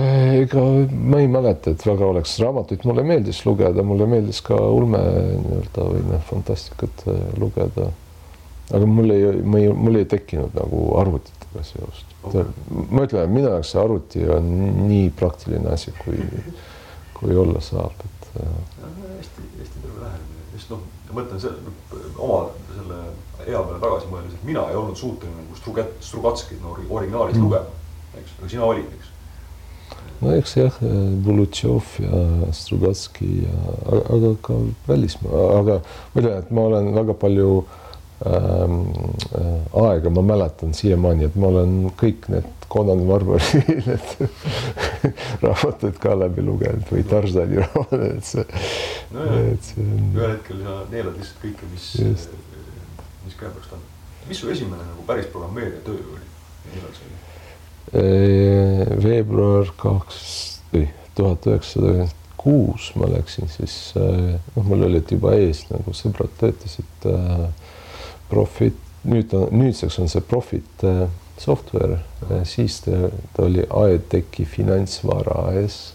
[0.00, 5.00] ega ma ei mäleta, et väga oleks raamatuid, mulle meeldis lugeda, mulle meeldis ka ulme
[5.00, 7.90] nii-öelda või noh, fantastikat äh, lugeda
[8.70, 12.46] aga mul ei, ma ei, mul ei tekkinud nagu arvutitega seost okay..
[12.70, 14.50] ma ütlen, minu jaoks see arvuti on
[14.86, 16.20] nii praktiline asi, kui,
[17.18, 18.28] kui olla saab, et.
[19.20, 21.74] Hästi, hästi terve lähenemine, just noh, ma mõtlen selle,
[22.16, 22.40] oma
[22.72, 23.00] selle
[23.46, 27.46] ea peale tagasi mõeldes, et mina ei olnud suuteline nagu Strugat-, Strugatskit no, originaalis mm.
[27.46, 27.80] lugema,
[28.20, 29.16] eks, aga sina olid, eks.
[30.20, 30.74] No eks jah,
[31.24, 32.18] Bulutšov ja
[32.52, 33.60] Strugatski ja,
[34.16, 37.78] aga ka välismaa, aga ma ütlen, et ma olen väga palju äh,
[38.26, 38.92] Ähm,
[39.34, 44.10] äh, aega ma mäletan siiamaani, et ma olen kõik need Conan Barbari need
[45.44, 48.46] raamatud ka läbi lugenud või Tarzani raamatud, et see
[49.14, 49.28] no.
[49.52, 50.06] et see on.
[50.16, 51.88] ühel hetkel sa neelad lihtsalt kõike, mis,
[53.24, 53.84] mis käepärast on.
[54.28, 56.28] mis su esimene nagu päris programmeerija töö oli
[56.70, 57.18] millal see oli?
[59.02, 60.24] Veebruar kaks,
[60.70, 60.86] või
[61.18, 67.08] tuhat üheksasada üheksakümmend kuus ma läksin siis, noh, mul olid juba ees nagu sõbrad töötasid
[67.10, 67.42] äh,
[68.30, 68.78] Profit,
[69.10, 71.02] nüüd on, nüüdseks on see Profit äh,
[71.40, 72.00] software,
[72.30, 75.94] äh, siis ta, ta oli Aetechi finantsvara AS.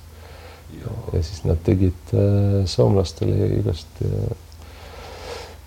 [1.13, 4.01] ja siis nad tegid äh, soomlastele igast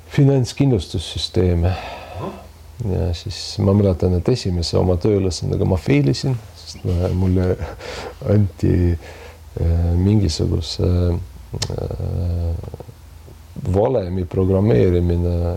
[0.09, 1.73] finantskindlustussüsteeme.
[2.91, 7.57] ja siis ma mäletan, et esimese oma tööülesandega ma fail isin, sest ma, mulle
[8.35, 8.99] anti
[9.99, 10.87] mingisuguse
[13.75, 15.57] valemi programmeerimine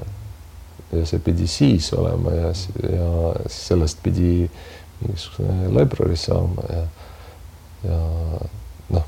[0.91, 2.51] ja see pidi siis olema ja,
[2.91, 3.10] ja
[3.51, 4.49] sellest pidi
[5.01, 6.82] mingisugune library saama ja,
[7.88, 7.99] ja
[8.95, 9.06] noh,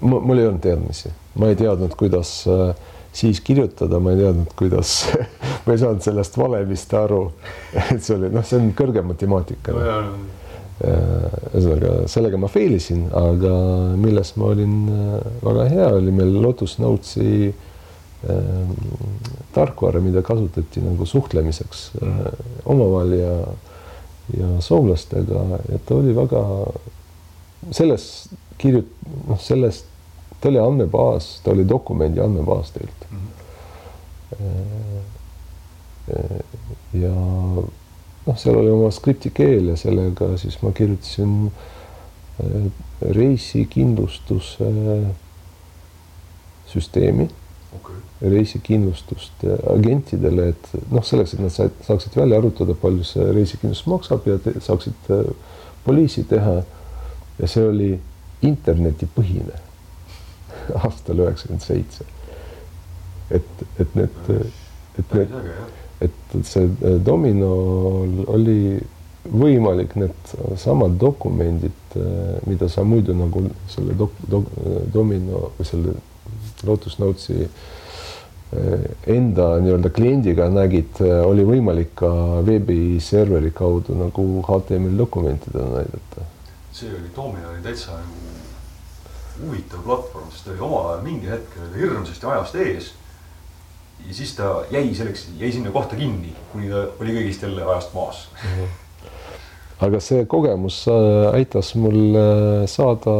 [0.00, 2.74] mul ei olnud teadmisi, ma ei teadnud, kuidas äh,
[3.12, 4.92] siis kirjutada, ma ei teadnud, kuidas
[5.64, 7.24] ma ei saanud sellest valemist aru.
[7.88, 9.98] et see oli noh, see on kõrgem matemaatika no,.
[10.82, 13.52] ühesõnaga sellega ma fail isin, aga
[14.00, 15.18] milles ma olin äh,
[15.48, 17.71] väga hea, oli meil Lotus Notesi Ehm,
[19.52, 22.08] tarkvara, mida kasutati nagu suhtlemiseks äh,
[22.64, 23.34] omavahel ja,
[24.38, 25.42] ja soomlastega,
[25.74, 26.42] et ta oli väga
[27.74, 28.06] selles
[28.62, 28.94] kirjut-,
[29.28, 29.90] noh, sellest,
[30.40, 33.18] ta oli andmebaas, ta oli dokumendi andmebaas tegelikult mm.
[34.38, 35.02] -hmm.
[37.02, 37.14] ja
[38.26, 41.52] noh, seal oli oma skripti keel ja sellega siis ma kirjutasin
[43.00, 44.72] reisikindlustuse
[46.66, 47.28] süsteemi
[47.78, 53.90] okay reisikindlustust agentidele, et noh, selleks, et nad said, saaksid välja arvutada, palju see reisikindlustus
[53.90, 55.26] maksab ja te, saaksid äh,
[55.84, 56.62] poliisi teha.
[57.40, 57.90] ja see oli
[58.44, 59.56] internetipõhine
[60.84, 62.04] aastal üheksakümmend seitse.
[63.30, 64.18] et, et need,
[65.00, 65.36] et need,
[66.06, 68.60] et see äh, Dominol oli
[69.22, 74.46] võimalik need samad dokumendid, äh, mida sa muidu nagu selle dok-, dok,
[74.94, 75.98] Domino või selle
[76.66, 77.48] Lotus Notesi
[78.52, 78.80] Eh,
[79.16, 82.10] enda nii-öelda kliendiga nägid, eh, oli võimalik ka
[82.44, 86.26] veebiserveri kaudu nagu HTML dokumentidena näidata.
[86.72, 91.56] see oli, Domino oli täitsa nagu huvitav platvorm, sest ta oli omal ajal mingi hetk
[91.76, 92.92] hirmsasti ajast ees.
[94.06, 97.94] ja siis ta jäi selleks, jäi sinna kohta kinni, kuni ta oli kõigist jälle ajast
[97.94, 98.28] maas
[99.82, 103.14] aga see kogemus äh, aitas mul äh, saada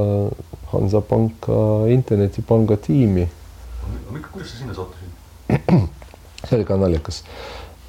[0.73, 3.27] Hansapanka internetipanga tiimi.
[4.33, 5.91] kuidas sa sinna sattusid?
[6.47, 7.23] see oli ka naljakas.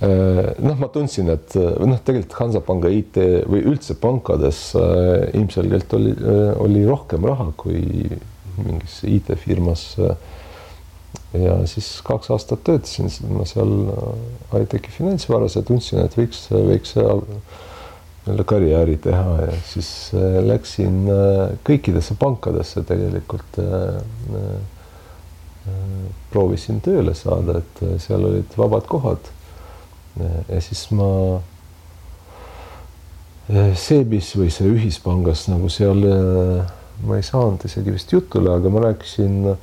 [0.04, 6.12] Äh, noh, ma tundsin, et noh, tegelikult Hansapanga IT või üldse pankades äh, ilmselgelt oli,
[6.18, 8.10] äh, oli rohkem raha kui
[8.58, 9.94] mingis IT-firmas.
[11.34, 13.72] ja siis kaks aastat töötasin ma seal
[14.52, 16.94] high-tech'i finantsvaras ja tundsin, et võiks, võiks
[18.24, 19.90] nii-öelda karjääri teha ja siis
[20.48, 21.02] läksin
[21.68, 23.60] kõikidesse pankadesse tegelikult
[26.34, 29.32] proovisin tööle saada, et äh, seal olid vabad kohad.
[30.48, 31.10] ja siis ma
[33.50, 36.68] äh, Seebis või see ühispangas nagu seal äh,
[37.02, 39.58] ma ei saanud isegi vist jutule, aga ma rääkisin äh,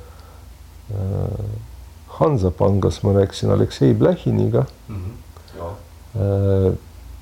[2.19, 4.95] Hansapangas, ma rääkisin Aleksei Plähiniga mm.
[4.95, 5.15] -hmm.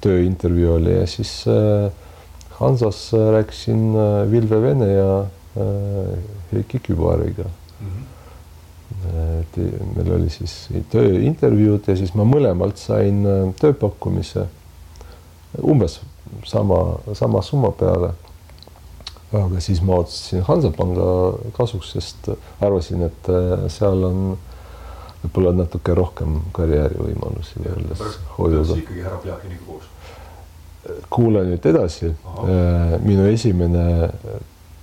[0.01, 1.33] Tööintervjuu oli ja siis
[2.59, 3.93] Hansas rääkisin
[4.31, 5.09] Vilve Vene ja
[6.51, 7.87] Heiki Kübariga mm.
[7.87, 9.39] -hmm.
[9.39, 9.57] et
[9.95, 13.23] meil oli siis tööintervjuud ja siis ma mõlemalt sain
[13.59, 14.47] tööpakkumise
[15.61, 15.99] umbes
[16.45, 18.11] sama, sama summa peale.
[19.31, 21.09] aga siis ma otsustasin Hansapanga
[21.53, 22.31] kasuks, sest
[22.65, 24.21] arvasin, et äh, seal on
[25.23, 28.77] võib-olla natuke rohkem karjäärivõimalusi võrreldes hoiuga.
[28.83, 29.89] ikkagi härra Pljahiniga koos?
[31.09, 32.13] kuule nüüd edasi.
[32.13, 34.09] Äh, minu esimene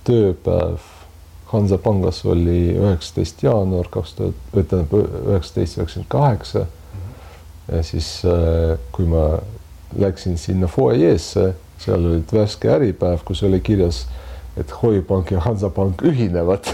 [0.07, 0.93] tööpäev
[1.47, 6.65] Hansapangas oli üheksateist jaanuar kaks tuhat, tähendab üheksateist üheksakümmend kaheksa.
[6.67, 7.13] Mhm.
[7.75, 9.39] ja siis, äh, kui ma
[9.97, 14.05] läksin sinna fuajeesse, seal olid värske Äripäev, kus oli kirjas,
[14.59, 16.69] et Hoiupank ja Hansapank ühinevad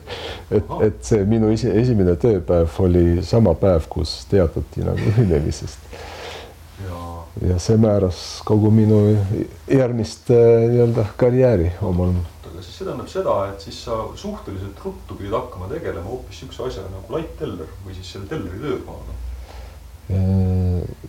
[0.56, 5.90] et, et see minu isi, esimene tööpäev oli sama päev, kus teatati nagu ühinemisest.
[7.46, 9.00] ja see määras kogu minu
[9.68, 12.14] järgmist äh, nii-öelda karjääri omal.
[12.46, 16.70] aga siis see tähendab seda, et siis sa suhteliselt ruttu pidid hakkama tegelema hoopis niisuguse
[16.70, 19.20] asjaga nagu Light Teller või siis selle telleri töökohaga
[20.16, 21.06] äh,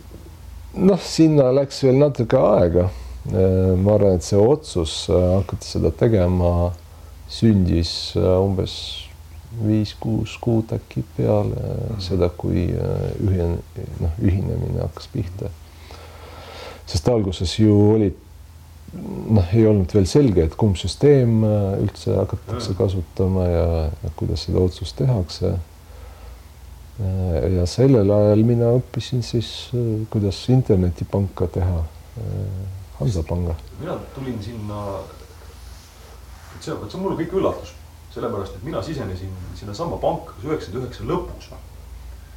[0.78, 2.88] noh, sinna läks veel natuke aega.
[3.32, 6.70] Äh, ma arvan, et see otsus äh, hakata seda tegema
[7.28, 9.04] sündis äh, umbes
[9.58, 11.98] viis-kuus kuud äkki peale mm.
[12.04, 13.58] seda, kui ühine,
[14.00, 15.50] noh, ühinemine hakkas pihta.
[16.88, 18.16] sest alguses ju olid,
[18.94, 21.42] noh, ei olnud veel selge, et kumb süsteem
[21.82, 22.78] üldse hakatakse mm.
[22.80, 23.66] kasutama ja,
[24.16, 25.52] kuidas seda otsust tehakse
[27.58, 29.52] ja sellel ajal mina õppisin siis,
[30.12, 31.84] kuidas internetipanka teha,
[33.00, 33.54] Hansapanga.
[33.80, 34.98] mina tulin sinna,
[36.56, 37.72] et see, vot see on mulle kõik üllatus,
[38.14, 41.52] sellepärast et mina sisenesin sinnasamma panka kas üheksakümne üheksa lõpus.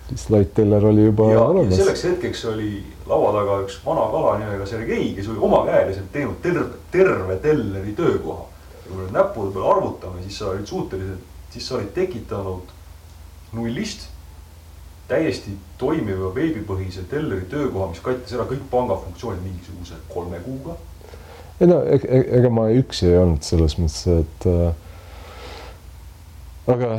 [0.10, 1.76] siis Light Teller oli juba olemas.
[1.76, 2.70] selleks hetkeks oli
[3.10, 8.46] laua taga üks vana kala nimega Sergei, kes oli omakäeliselt teinud terve, terve telleri töökoha.
[8.76, 12.78] ja kui me näppude peal arvutame, siis sa olid suutelised, siis sa olid tekitanud
[13.52, 14.11] nullist
[15.12, 20.78] täiesti toimiva veebipõhise telleri töökoha, mis kattis ära kõik panga funktsioonid mingisuguse kolme kuuga.
[21.60, 24.72] ei no e-, e-, ega ma üksi ei olnud selles mõttes, et äh,
[26.72, 26.94] aga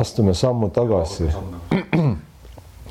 [0.00, 1.30] astume sammu tagasi.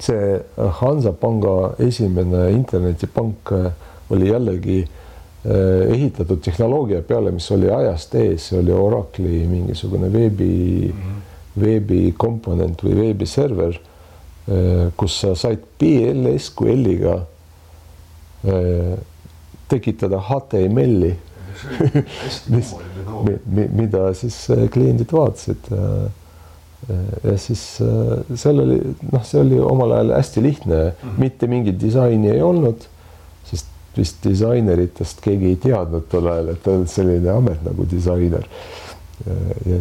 [0.04, 0.39] see
[0.82, 3.70] Hansapanga esimene internetipank äh,
[4.12, 10.52] oli jällegi äh, ehitatud tehnoloogia peale, mis oli ajast ees, see oli Oracle'i mingisugune veebi
[10.91, 11.24] mm, -hmm.
[11.64, 13.80] veebikomponent või veebiserver
[14.98, 17.14] kus sa said PLSQL-iga
[18.44, 18.98] äh,
[19.72, 21.14] tekitada HTML-i
[23.80, 25.70] mida siis äh, kliendid vaatasid.
[27.24, 28.76] ja siis seal oli,
[29.14, 31.20] noh, see oli omal ajal hästi lihtne mm, -hmm.
[31.22, 32.84] mitte mingit disaini ei olnud,
[33.48, 38.44] sest vist disaineritest keegi ei teadnud tol ajal, et on selline amet nagu disainer
[39.24, 39.78] ja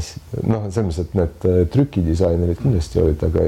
[0.47, 3.47] noh, selles mõttes, et need äh, trükidisainerid kindlasti olid, aga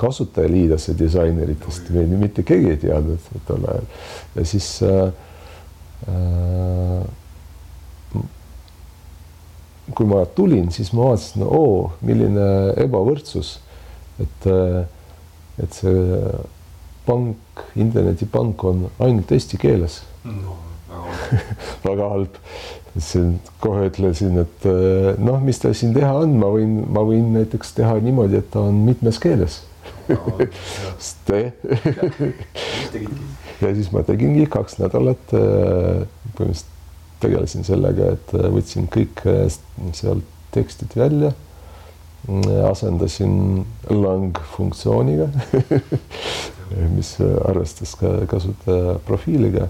[0.00, 3.86] kasutajaliidese disaineritest või mitte keegi ei teadnud tol ajal.
[4.34, 5.12] ja siis äh,
[6.10, 7.04] äh,
[9.94, 12.48] kui ma tulin, siis ma vaatasin, oo, milline
[12.82, 13.58] ebavõrdsus,
[14.22, 14.82] et, äh,
[15.62, 16.18] et see
[17.06, 20.58] pank, internetipank on ainult eesti keeles no,.
[21.84, 22.38] väga halb
[23.02, 27.32] siin kohe ütlesin, et eh, noh, mis tal siin teha on, ma võin, ma võin
[27.34, 29.62] näiteks teha niimoodi, et ta on mitmes keeles.
[31.00, 31.32] Sest
[33.62, 36.04] ja siis ma tegingi kaks nädalat, eh,
[36.36, 36.70] põhimõtteliselt
[37.24, 39.24] tegelesin sellega, et eh, võtsin kõik
[39.96, 41.32] sealt tekstid välja,
[42.64, 45.26] asendasin lang funktsiooniga
[46.94, 49.66] mis arvestas ka kasutaja profiiliga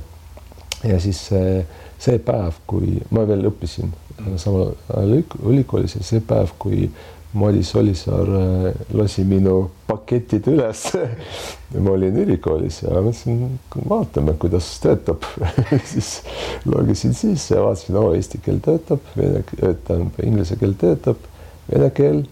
[0.84, 1.64] ja siis äh,
[1.98, 3.92] see päev, kui ma veel õppisin
[4.36, 6.88] samal ajal ülikoolis ja see päev, kui
[7.34, 10.84] Madis Olisaar äh, lasi minu paketid üles
[11.84, 13.58] ma olin ülikoolis ja mõtlesin,
[13.90, 15.26] vaatame, kuidas töötab.
[15.92, 16.20] Siis
[16.68, 21.26] logisin sisse ja vaatasin, oo, eesti keel töötab, vene, tähendab inglise keel töötab,
[21.72, 22.22] vene keel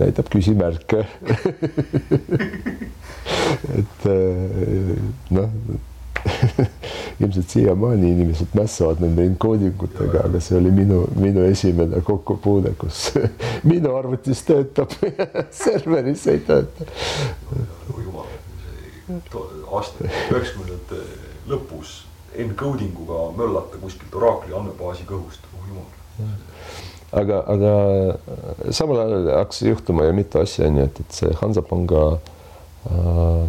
[0.00, 1.04] näitab küsimärke.
[3.76, 4.04] Et
[5.34, 5.48] noh
[7.20, 13.10] ilmselt siiamaani inimesed mässavad nende enkoodingutega, aga see oli minu, minu esimene kokkupuude, kus
[13.72, 14.94] minu arvutis töötab
[15.62, 16.88] serveris ei tööta.
[19.70, 21.02] aasta üheksakümnendate
[21.50, 22.00] lõpus
[22.38, 26.34] encoding uga möllata kuskilt Oracle'i andmebaasi kõhust, oh jumal.
[27.12, 32.36] aga, aga samal ajal hakkas juhtuma ju mitu asja, onju, et, et see Hansapanga äh,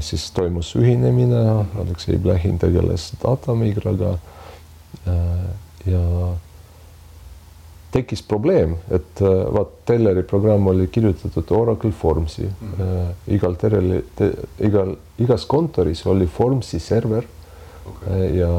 [0.03, 1.41] siis toimus ühinemine,
[1.79, 4.17] Aleksei Blehhin tegeles datamigraga
[5.07, 5.45] äh,
[5.87, 6.01] ja
[7.91, 12.73] tekkis probleem, et vaat Telleri programm oli kirjutatud Oracle Formsi mm.
[12.77, 13.33] -hmm.
[13.35, 17.27] igal Terreli te,, igal, igas kontoris oli Formsi server
[17.85, 18.37] okay.
[18.37, 18.51] ja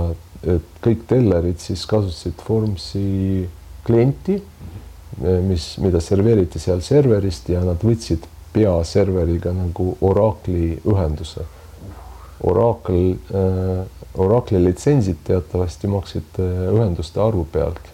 [0.42, 3.48] et kõik tellerid siis kasutasid Formsi
[3.84, 5.40] klienti mm, -hmm.
[5.48, 11.46] mis, mida serveeriti seal serverist ja nad võtsid peaserveriga nagu Oracle'i ühenduse.
[12.42, 13.84] Oracle äh,,
[14.18, 17.92] Oracle'i litsentsid teatavasti maksid äh, ühenduste arvu pealt.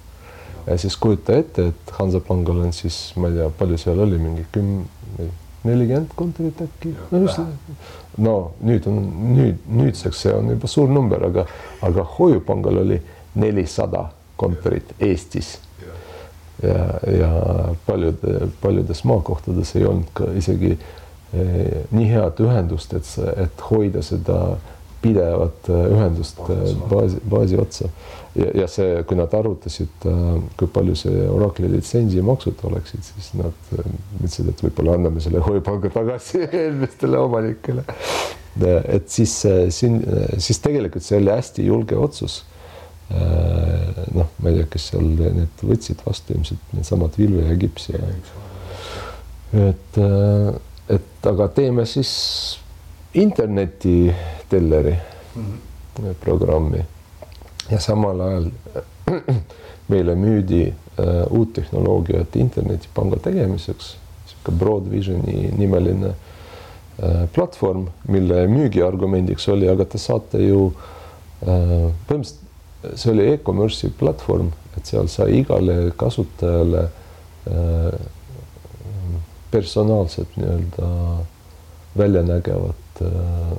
[0.67, 4.45] ja siis kujuta ette, et Hansapangal on siis, ma ei tea, palju seal oli, mingi
[4.53, 4.83] küm-,
[5.65, 6.95] nelikümmend kontorit äkki.
[8.19, 8.99] no nüüd on
[9.37, 11.47] nüüd nüüdseks see on juba suur number, aga,
[11.83, 13.01] aga Hoiupangal oli
[13.35, 15.59] nelisada kontorit Eestis.
[16.63, 17.33] Ja, ja
[17.87, 24.41] paljude, paljudes maakohtades ei olnud ka isegi eh, nii head ühendust, et, et hoida seda
[25.03, 27.91] pidevat eh, ühendust eh, baasi, baasi otsa
[28.35, 30.09] ja, ja see, kui nad arvutasid,
[30.59, 35.91] kui palju see Oracle'i litsentsi maksud oleksid, siis nad mõtlesid, et võib-olla anname selle hoiupanga
[35.95, 37.87] tagasi eelmistele omanikele.
[38.67, 39.41] et siis
[39.75, 40.01] siin,
[40.43, 42.43] siis tegelikult see oli hästi julge otsus.
[43.09, 47.89] Äh, noh, ma ei tea, kes seal need võtsid vastu ilmselt needsamad Vilve ja Gips
[47.89, 48.01] ja
[49.57, 49.97] et,
[50.93, 52.11] et aga teeme siis
[53.17, 54.93] internetitelleri
[55.37, 56.15] mm -hmm.
[56.21, 56.85] programmi.
[57.71, 58.51] Ja samal ajal
[59.93, 60.67] meile müüdi
[60.99, 69.99] äh, uut tehnoloogiat internetipanga tegemiseks, niisugune Broadvisioni nimeline äh, platvorm, mille müügiargumendiks oli, aga te
[69.99, 70.73] saate ju
[71.47, 72.48] äh, põhimõtteliselt
[72.95, 76.85] see oli e-commerce'i platvorm, et seal sai igale kasutajale
[77.51, 77.99] äh,
[79.51, 80.93] personaalset nii-öelda
[81.99, 83.57] väljanägevat äh,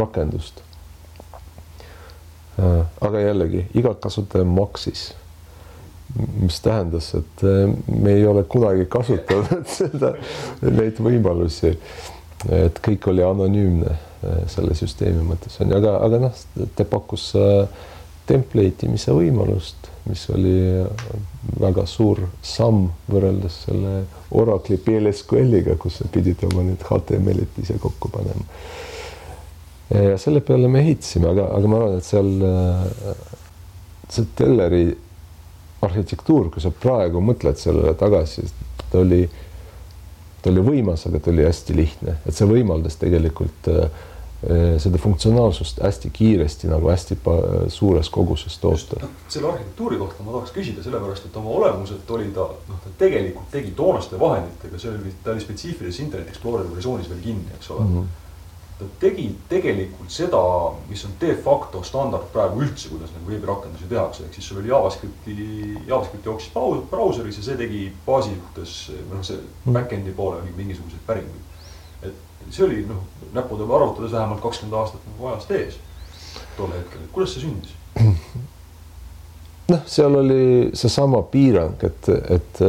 [0.00, 0.64] rakendust
[2.60, 5.14] Äh, aga jällegi iga kasutaja maksis.
[6.42, 10.16] mis tähendas, et äh, me ei ole kunagi kasutanud seda,
[10.66, 11.76] neid võimalusi.
[12.50, 16.42] et kõik oli anonüümne äh, selle süsteemi mõttes on ju, aga, aga noh,
[16.76, 17.30] ta pakkus
[18.30, 20.54] template imise võimalust, mis oli
[21.60, 23.96] väga suur samm võrreldes selle
[24.30, 28.46] Oracle'i PLSQL-iga, kus sa pidid oma need HTML-id ise kokku panema.
[29.90, 32.28] Ja selle peale me ehitasime, aga, aga ma arvan, et seal
[34.10, 34.84] see Telleri
[35.86, 38.44] arhitektuur, kui sa praegu mõtled sellele tagasi,
[38.90, 39.24] ta oli,
[40.42, 43.88] ta oli võimas, aga ta oli hästi lihtne, et see võimaldas tegelikult äh,
[44.80, 47.18] seda funktsionaalsust hästi kiiresti nagu hästi
[47.68, 49.02] suures koguses toota.
[49.02, 52.94] Noh, selle arhitektuuri kohta ma tahaks küsida, sellepärast et oma olemuselt oli ta, noh, ta
[53.02, 57.70] tegelikult tegi toonaste vahenditega, see oli, ta oli spetsiifilises Internet Explorer versioonis veel kinni, eks
[57.76, 57.94] ole mm.
[57.98, 58.18] -hmm
[58.80, 60.40] ta tegi tegelikult seda,
[60.88, 64.72] mis on de facto standard praegu üldse, kuidas nagu veebirakendusi tehakse, ehk siis sul oli
[64.72, 65.34] JavaScripti,
[65.88, 66.54] JavaScript jooksis
[66.90, 69.76] brauseris ja see tegi baasi suhtes, või noh, see mm.
[69.76, 71.49] back-end'i poole oli mingisuguseid päringuid.
[72.02, 73.02] Et see oli noh,
[73.34, 75.78] näppude arvutades vähemalt kakskümmend aastat nagu ajast ees
[76.56, 77.76] tol hetkel, et kuidas see sündis?
[79.72, 82.62] noh, seal oli seesama piirang, et, et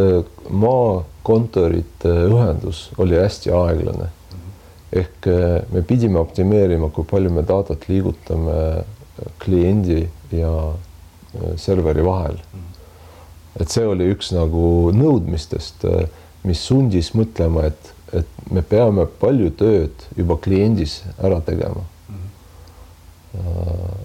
[0.49, 4.11] maakontorite ühendus oli hästi aeglane
[4.91, 8.83] ehk eh, me pidime optimeerima, kui palju me datat liigutame
[9.39, 10.03] kliendi
[10.35, 10.51] ja
[11.59, 12.39] serveri vahel.
[13.59, 15.83] et see oli üks nagu nõudmistest,
[16.47, 21.85] mis sundis mõtlema, et, et me peame palju tööd juba kliendis ära tegema.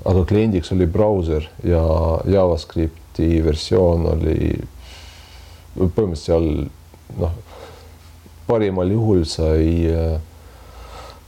[0.06, 1.82] aga kliendiks oli brauser ja
[2.30, 4.52] JavaScripti versioon oli
[5.74, 6.46] põhimõtteliselt seal
[7.18, 7.32] noh,
[8.46, 9.66] parimal juhul sai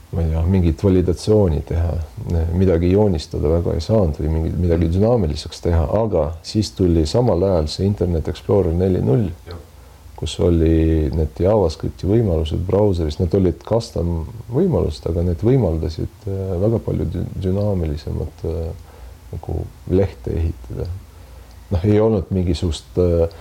[0.09, 1.91] ma ei tea, mingit validatsiooni teha,
[2.57, 4.93] midagi joonistada väga ei saanud või mingit midagi mm.
[4.95, 9.27] dünaamiliseks teha, aga siis tuli samal ajal see Internet Explorer neli null,
[10.19, 16.81] kus oli need JavaScripti võimalused brauseris, need olid custom võimalused, aga need võimaldasid äh, väga
[16.83, 17.07] palju
[17.39, 18.57] dünaamilisemat äh,
[19.29, 19.55] nagu
[19.87, 20.89] lehte ehitada.
[21.69, 23.31] noh, ei olnud mingisugust, äh,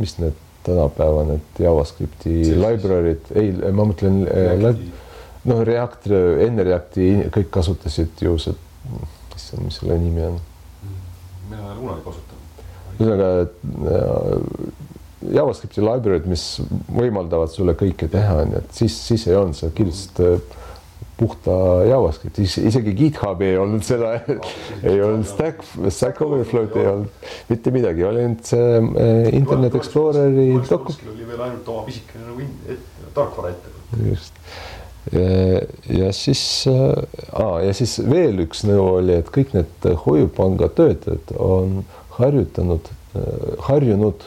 [0.00, 4.24] mis need tänapäeva need JavaScripti library'd, ei, ma mõtlen
[5.46, 6.10] noh, React,
[6.42, 8.58] enne Reacti kõik kasutasid ju see,
[9.38, 10.42] issand, mis selle nimi on?
[11.48, 12.37] mina ei ole kunagi kasutanud.
[12.98, 13.30] Ühesõnaga
[13.94, 14.86] äh,
[15.34, 16.44] JavaScripti library'd, mis
[16.94, 20.56] võimaldavad sulle kõike teha, onju, et siis, siis ei olnud, sa kirjutasid äh,
[21.18, 21.54] puhta
[21.88, 24.12] JavaScripti, isegi GitHubi ei olnud seda,
[24.88, 30.50] ei olnud Stack, Stack Overflow'd ei olnud mitte midagi, oli ainult see äh, Internet Exploreri
[30.70, 30.94] doku-.
[31.14, 32.78] oli veel ainult oma pisikene nagu
[33.18, 34.10] tarkvara ettevõte.
[34.12, 34.42] just
[35.08, 41.80] ja, siis äh,, ja siis veel üks nõu oli, et kõik need hoiupanga töötajad on
[42.18, 43.22] harjutanud äh,,
[43.58, 44.24] harjunud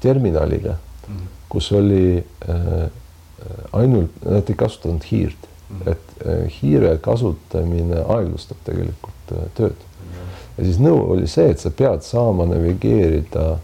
[0.00, 1.26] terminaliga -hmm.
[1.48, 2.90] kus oli äh,
[3.72, 5.90] ainult, nad ei kasutanud hiirt -hmm.
[5.90, 9.76] et äh, hiire kasutamine aeglustab tegelikult tööd.
[9.76, 10.58] -hmm.
[10.58, 13.58] ja siis nõu oli see, et sa pead saama navigeerida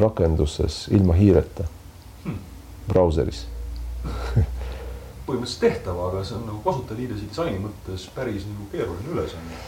[0.00, 1.64] rakenduses ilma hiireta
[2.24, 2.38] hmm.
[2.88, 3.44] brauseris
[5.30, 9.58] põhimõtteliselt tehtav, aga see on nagu kasutajaliidese disaini mõttes päris nagu keeruline ülesanne.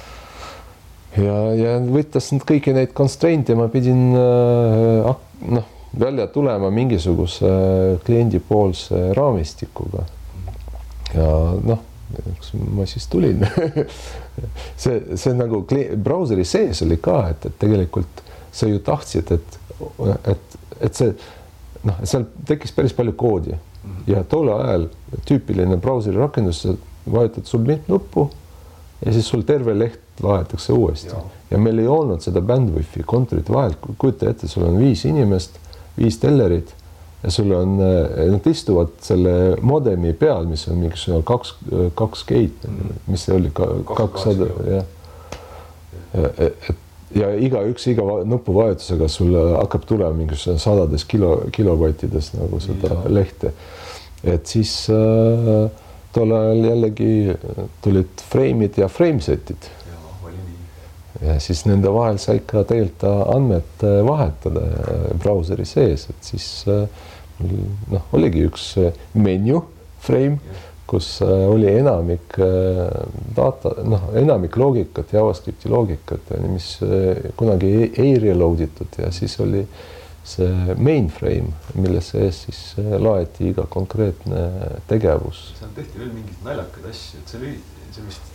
[1.21, 5.13] Ja, ja võttes nüüd kõiki neid constraint'e ma pidin äh,
[5.53, 7.53] noh, välja tulema mingisuguse
[8.07, 10.07] kliendipoolse raamistikuga.
[11.13, 11.29] ja
[11.61, 11.83] noh,
[12.33, 13.45] eks ma siis tulin
[14.83, 15.65] see, see nagu
[15.97, 19.59] brauseri sees oli ka, et, et tegelikult sa ju tahtsid, et,
[20.29, 21.13] et, et see
[21.89, 23.57] noh, seal tekkis päris palju koodi
[24.07, 24.89] ja tol ajal
[25.29, 26.65] tüüpiline brauseri rakendus,
[27.05, 28.29] vajutad submit nuppu
[29.05, 31.22] ja siis sul terve leht laetakse uuesti ja.
[31.50, 35.59] ja meil ei olnud seda bandwidth'i kontorite vahel, kujuta ette, sul on viis inimest,
[35.98, 36.74] viis tellerit
[37.22, 41.55] ja sul on, eh, nad istuvad selle modemi peal, mis on mingisugune kaks,
[41.98, 42.72] kaks gate,
[43.07, 44.88] mis see oli, kakssada, jah.
[46.12, 46.72] et
[47.16, 53.00] ja igaüks iga nupuvajutusega sul hakkab tulema mingisugune sadades kilo, kilobatides nagu seda ja.
[53.12, 53.53] lehte.
[54.24, 55.66] et siis äh,
[56.13, 57.13] tol ajal jällegi
[57.85, 59.71] tulid freimid ja frameset'id.
[61.23, 66.49] ja siis nende vahel sai ikka tegelikult andmed äh, vahetada äh, brauseri sees, et siis
[66.67, 66.85] äh,
[67.93, 68.75] noh, oligi üks
[69.15, 69.63] menü
[70.03, 70.39] frame
[70.93, 72.91] kus äh, oli enamik äh,
[73.37, 79.39] data, noh, enamik loogikat, JavaScripti loogikat, mis äh, kunagi ei, ei reload itud ja siis
[79.41, 79.63] oli
[80.25, 84.43] see mainframe, mille sees siis laeti iga konkreetne
[84.91, 85.49] tegevus.
[85.59, 87.55] seal tehti veel mingeid naljakaid asju, et see oli,
[87.91, 88.31] see vist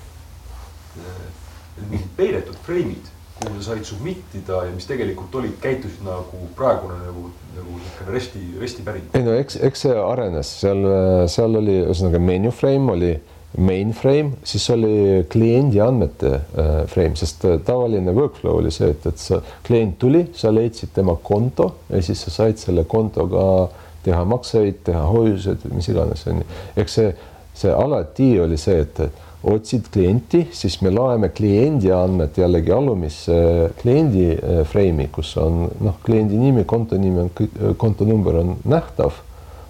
[1.87, 6.97] mingid peidetud freimid kuhu sa said submit ida ja mis tegelikult olid, käitusid nagu praegune
[7.03, 9.09] nagu, nagu niisugune resti, resti päring.
[9.13, 10.81] ei no eks, eks see arenes, seal,
[11.29, 13.11] seal oli ühesõnaga menu frame oli
[13.57, 19.21] mainframe, siis oli kliendi andmete äh, frame, sest äh, tavaline workflow oli see, et, et
[19.21, 23.69] sa, klient tuli, sa leidsid tema konto ja siis sa said selle kontoga
[24.05, 26.45] teha makseid, teha hoiused, mis iganes onju.
[26.77, 27.15] eks see,
[27.57, 29.01] see alati oli see, et
[29.47, 33.37] otsid klienti, siis me loeme kliendi andmed jällegi alumisse
[33.81, 37.31] kliendi eh, frame'i, kus on noh, kliendi nimi, konto nimi on,
[37.77, 39.23] kontonumber on nähtav.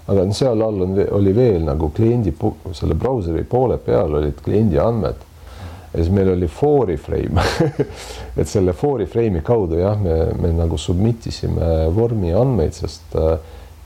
[0.07, 2.33] Aga seal all on, oli veel nagu kliendi
[2.73, 5.25] selle brauseri poole peal olid kliendi andmed.
[5.91, 7.43] ja siis meil oli for'i frame
[8.39, 13.37] et selle for'i frame'i kaudu jah, me, me nagu submit isime vormi andmeid, sest äh,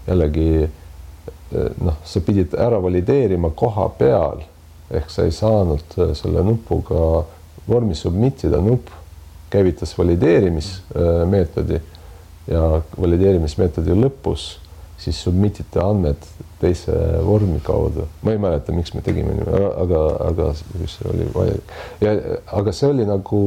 [0.07, 4.41] jällegi äh, noh, sa pidid ära valideerima koha peal.
[4.91, 7.23] Ehk sa ei saanud äh, selle nupuga
[7.69, 8.89] vormi submit ida, nupp
[9.51, 11.81] käivitas valideerimismeetodi
[12.51, 12.65] ja
[12.97, 14.60] valideerimismeetodi lõpus
[15.01, 16.29] siis submit ite andmed
[16.61, 16.93] teise
[17.25, 18.05] vormi kaudu.
[18.21, 21.57] ma ei mäleta, miks me tegime nii, aga, aga see oli vaja
[22.01, 22.15] ja
[22.59, 23.41] aga see oli nagu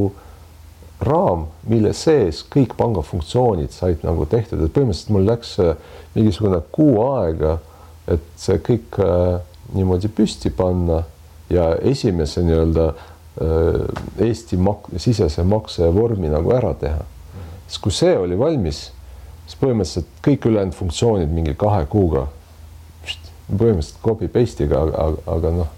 [1.05, 5.57] raam, mille sees kõik panga funktsioonid said nagu tehtud, et põhimõtteliselt mul läks
[6.15, 7.59] mingisugune kuu aega,
[8.11, 9.41] et see kõik äh,
[9.75, 11.03] niimoodi püsti panna
[11.53, 17.03] ja esimese nii-öelda äh, Eesti mak-, sisese maksevormi nagu ära teha.
[17.67, 18.87] siis kui see oli valmis,
[19.45, 22.27] siis põhimõtteliselt kõik ülejäänud funktsioonid mingi kahe kuuga,
[23.51, 25.73] põhimõtteliselt copy paste'iga, aga, aga, aga noh,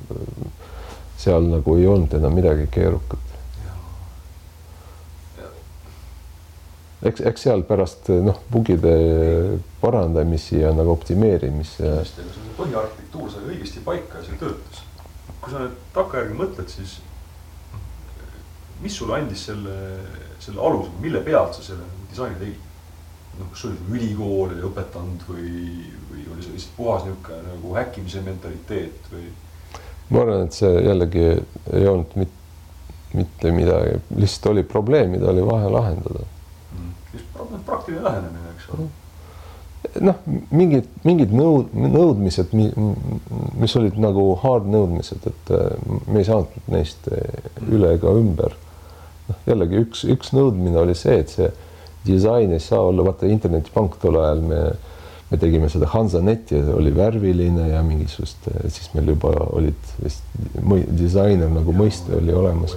[1.18, 3.22] seal nagu ei olnud enam midagi keerukat.
[7.06, 8.96] eks, eks seal pärast noh, bugide
[9.80, 11.92] parandamisi ja nagu optimeerimisi.
[12.56, 14.86] põhiarhitektuur sai õigesti paika ja see töötas
[15.46, 16.96] kui sa nüüd takkajärgi mõtled, siis
[18.82, 19.74] mis sulle andis selle,
[20.42, 22.64] selle aluse, mille pealt sa selle disaini tegid?
[23.38, 25.50] Noh, kas oli ülikool oli õpetanud või,
[26.10, 29.30] või oli see lihtsalt puhas niisugune nagu häkkimise mentaliteet või?
[30.10, 32.36] ma arvan, et see jällegi ei olnud mit,
[33.16, 36.94] mitte midagi, lihtsalt oli probleem, mida oli vaja lahendada mm..
[37.14, 38.94] just praktiline lähenemine, eks ole mm
[40.02, 40.18] noh,
[40.54, 45.74] mingid, mingid nõud, nõudmised, mis olid nagu hard nõudmised, et äh,
[46.06, 47.08] me ei saanud neist
[47.66, 48.56] üle ega ümber.
[49.26, 51.48] noh, jällegi üks, üks nõudmine oli see, et see
[52.06, 54.96] disain ei saa olla, vaata internetipank tol ajal me, me
[55.30, 60.22] me tegime seda Hansanetti ja oli värviline ja mingisugust, siis meil juba olid vist
[60.98, 62.76] disainer nagu mõiste oli olemas.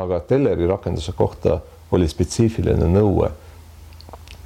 [0.00, 1.58] aga Telleri rakenduse kohta
[1.92, 3.28] oli spetsiifiline nõue,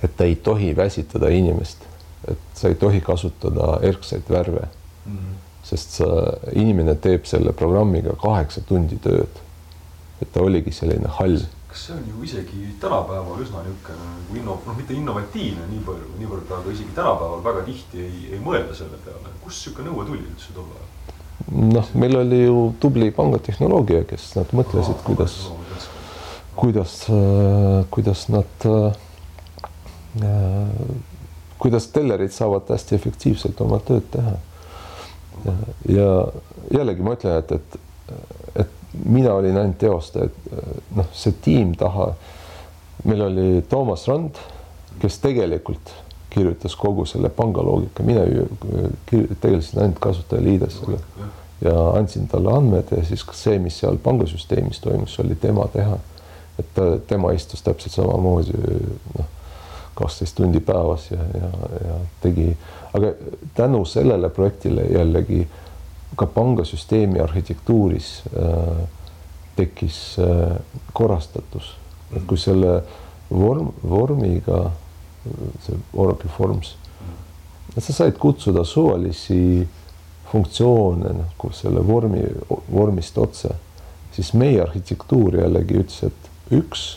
[0.02, 1.86] et ta ei tohi väsitada inimest,
[2.28, 5.12] et sa ei tohi kasutada erksaid värve mm.
[5.16, 5.38] -hmm.
[5.62, 6.08] sest sa,
[6.52, 9.40] inimene teeb selle programmiga kaheksa tundi tööd.
[10.22, 11.38] et ta oligi selline hall
[11.70, 16.08] kas see on ju isegi tänapäeval üsna niisugune nagu inno-, noh, mitte innovatiivne nii palju,
[16.18, 19.34] niivõrd, aga isegi tänapäeval väga tihti ei, ei mõelda selle peale.
[19.44, 20.88] kust niisugune nõue tuli üldse tol ajal?
[21.76, 25.36] noh, meil oli ju tubli pangatehnoloogia, kes nad mõtlesid, kuidas,
[26.58, 26.96] kuidas,
[27.94, 28.98] kuidas nad äh,,
[31.60, 34.34] kuidas tellerid saavad hästi efektiivselt oma tööd teha.
[35.88, 36.08] ja
[36.72, 37.78] jällegi ma ütlen, et, et
[39.04, 42.10] mina olin ainult teostaja, et noh, see tiim taha,
[43.04, 44.38] meil oli Toomas Rand,
[45.00, 45.94] kes tegelikult
[46.30, 48.46] kirjutas kogu selle pangaloogika, mina ju
[49.40, 50.98] tegelesin ainult kasutajaliidesega
[51.64, 55.98] ja andsin talle andmed ja siis see, mis seal pangasüsteemis toimus, oli tema teha.
[56.58, 58.52] et ta, tema istus täpselt samamoodi
[59.18, 59.26] noh,
[59.94, 61.50] kaksteist tundi päevas ja, ja,
[61.84, 62.50] ja tegi,
[62.94, 63.12] aga
[63.54, 65.69] tänu sellele projektile jällegi äh,
[66.16, 68.88] ka pangasüsteemi arhitektuuris äh,
[69.56, 70.56] tekkis äh,
[70.92, 71.74] korrastatus,
[72.16, 72.80] et kui selle
[73.30, 74.70] vorm, vormiga,
[75.64, 76.74] see Oracle Forms,
[77.76, 79.68] et sa said kutsuda suvalisi
[80.30, 82.24] funktsioone nagu selle vormi,
[82.72, 83.54] vormist otse,
[84.14, 86.88] siis meie arhitektuur jällegi ütles, et üks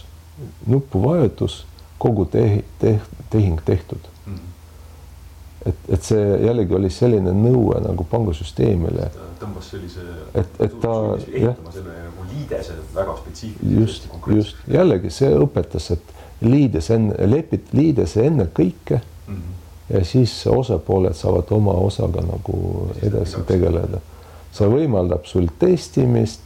[0.66, 1.64] nupuvajutus,
[2.02, 2.98] kogu tehi, te,
[3.32, 4.13] tehing tehtud
[5.66, 9.10] et, et see jällegi oli selline nõue nagu pangasüsteemile.
[9.40, 10.04] tõmbas sellise.
[10.36, 10.94] et, et ta
[11.32, 11.58] jah.
[11.74, 13.82] selle nagu liidese väga spetsiifilise.
[13.82, 19.36] just, just jällegi see õpetas, et liides enne, lepid liidese enne kõike mm.
[19.36, 19.98] -hmm.
[19.98, 24.02] ja siis osapooled saavad oma osaga nagu edasi tegeleda.
[24.52, 26.42] see võimaldab sul testimist,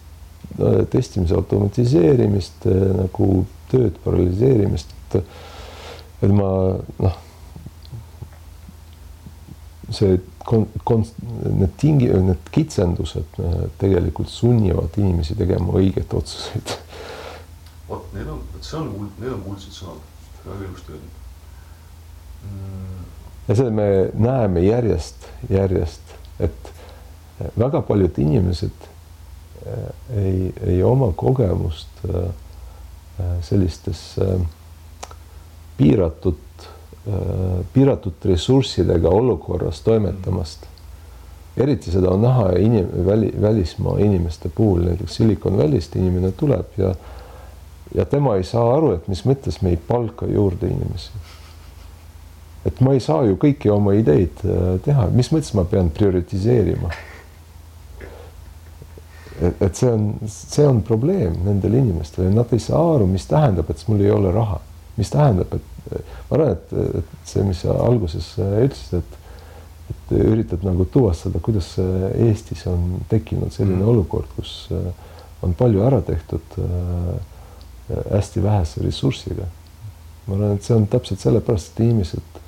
[0.89, 2.65] testimise automatiseerimist
[3.01, 4.93] nagu tööd paralliseerimist.
[6.21, 6.51] et ma
[6.99, 7.26] noh
[9.91, 11.05] see kon-, kon-,
[11.43, 16.75] need tingi-, need kitsendused äh, tegelikult sunnivad inimesi tegema õigeid otsuseid.
[17.87, 18.89] vot need on, see on
[19.21, 20.03] need on kuldsed sõnad,
[20.43, 21.13] väga ilusti öeldud
[22.49, 23.05] mm..
[23.47, 23.87] ja seda me
[24.27, 26.73] näeme järjest, järjest, et
[27.39, 28.89] äh, väga paljud inimesed
[29.67, 29.87] äh,
[30.25, 32.03] ei, ei oma kogemust
[33.41, 34.01] sellistes
[35.77, 36.46] piiratud Äh,
[37.73, 40.65] piiratud ressurssidega olukorras toimetamast.
[41.57, 46.95] eriti seda on näha inim-, väli, välismaa inimeste puhul, näiteks Silicon Valley'st inimene tuleb ja
[47.95, 51.11] ja tema ei saa aru, et mis mõttes me ei palka juurde inimesi.
[52.65, 56.91] et ma ei saa ju kõiki oma ideid äh, teha, mis mõttes ma pean prioritiseerima?
[59.41, 63.69] et, et see on, see on probleem nendel inimestel, nad ei saa aru, mis tähendab,
[63.69, 64.59] et mul ei ole raha,
[64.97, 69.23] mis tähendab, et ma arvan, et, et see, mis sa alguses äh, ütlesid, et
[69.87, 73.91] et üritad nagu tuvastada, kuidas äh, Eestis on tekkinud selline mm.
[73.93, 74.89] olukord, kus äh,
[75.45, 76.57] on palju ära tehtud
[77.87, 79.45] hästi vähese ressursiga.
[80.25, 82.41] ma arvan, et see on täpselt sellepärast, et inimesed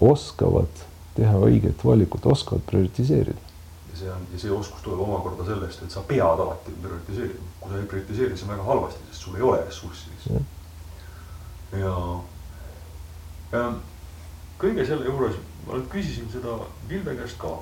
[0.00, 0.82] oskavad
[1.14, 3.44] teha õiget valikut, oskavad prioritiseerida.
[3.92, 7.52] ja see on, ja see oskus tuleb omakorda sellest, et sa pead alati prioritiseerima.
[7.60, 10.42] kui sa ei prioritiseeri, siis on väga halvasti, sest sul ei ole ressurssi siis.
[11.84, 11.94] ja
[14.58, 15.38] kõige selle juures
[15.68, 16.56] ma nüüd küsisin seda
[16.88, 17.58] Vilde käest ka.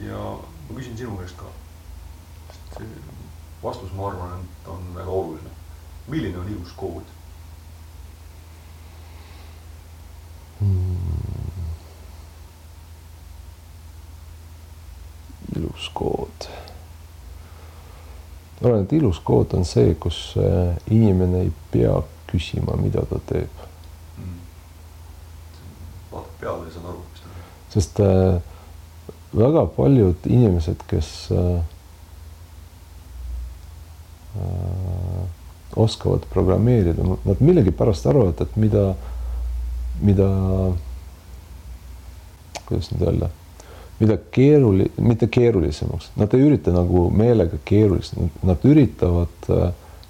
[0.00, 0.18] ja
[0.68, 1.50] ma küsin sinu käest ka.
[2.76, 2.86] see
[3.62, 5.50] vastus, ma arvan, et on väga oluline.
[6.08, 7.12] milline on ilus kood
[10.60, 10.96] hmm.?
[15.56, 16.48] ilus kood.
[18.60, 22.00] ma arvan, et ilus kood on see, kus äh, inimene ei pea
[22.32, 23.57] küsima, mida ta teeb
[26.40, 27.50] peale ja saad aru, mis ta teeb.
[27.74, 28.56] sest äh,
[29.32, 31.60] väga paljud inimesed, kes äh,
[34.36, 35.22] äh,
[35.76, 38.94] oskavad programmeerida, nad millegipärast arvavad, et mida,
[40.00, 40.28] mida,
[42.68, 43.28] kuidas nüüd öelda,
[44.00, 49.68] mida keeruli-, mitte keerulisemaks, nad ei ürita nagu meelega keerulist, nad üritavad äh,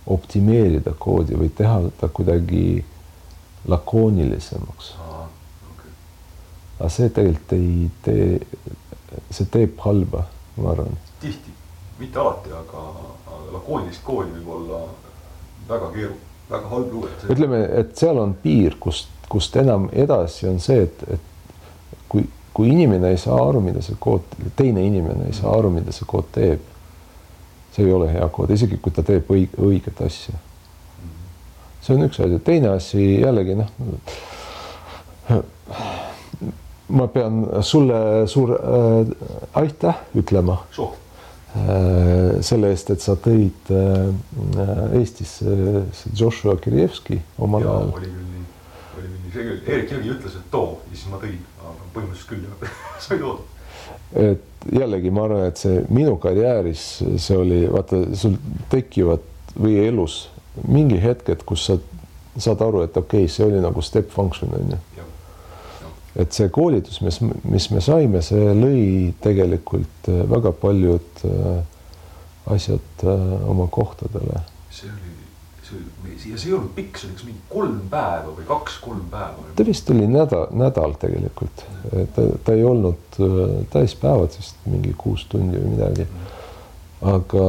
[0.09, 2.85] optimeerida koodi või teha ta kuidagi
[3.68, 4.95] lakoonilisemaks
[6.79, 8.41] aga see tegelikult ei tee,
[9.31, 10.24] see teeb halba,
[10.57, 10.97] ma arvan.
[11.20, 11.55] tihti,
[11.99, 12.87] mitte alati, aga,
[13.26, 14.83] aga lakoonilist koodi võib olla
[15.68, 16.18] väga keeru-,
[16.51, 17.31] väga halb lugeda.
[17.35, 21.20] ütleme, et seal on piir, kust kust enam edasi on see, et, et
[22.09, 22.24] kui,
[22.55, 24.26] kui inimene ei saa aru, mida see kood,
[24.57, 26.64] teine inimene ei saa aru, mida see kood teeb,
[27.74, 30.35] see ei ole hea kood, isegi kui ta teeb õig, õiget asja.
[31.85, 33.70] see on üks asi, teine asi jällegi noh,
[36.89, 39.11] ma pean sulle suur äh,
[39.61, 40.93] aitäh ütlema Soo.
[41.57, 45.84] äh, selle eest, et sa tõid äh, Eestisse
[46.16, 47.93] Joshua Kirjevski omal jaa, ajal.
[47.99, 48.47] oli küll nii,
[48.97, 51.93] oli küll nii, see küll, Erik Jõgi ütles, et too ja siis ma tõin, aga
[51.97, 52.74] põhimõtteliselt küll jah,
[53.05, 53.55] sai toodud.
[54.24, 56.89] et jällegi ma arvan, et see minu karjääris,
[57.20, 58.41] see oli, vaata, sul
[58.72, 59.24] tekivad
[59.59, 60.24] või elus
[60.66, 61.78] mingi hetked, kus sa
[62.39, 64.78] saad aru, et okei okay,, see oli nagu step function on ju.
[66.17, 71.61] Et see koolitus, mis, mis me saime, see lõi tegelikult äh, väga paljud äh,
[72.55, 74.43] asjad äh, oma kohtadele.
[74.73, 75.15] see oli,
[75.63, 79.07] see oli, ja see ei olnud pikk, see oli kas mingi kolm päeva või kaks-kolm
[79.13, 79.49] päeva.
[79.57, 81.65] ta vist oli nädal, nädal tegelikult,
[82.17, 83.19] ta, ta ei olnud
[83.75, 86.09] täispäevad, sest mingi kuus tundi või midagi.
[87.15, 87.49] aga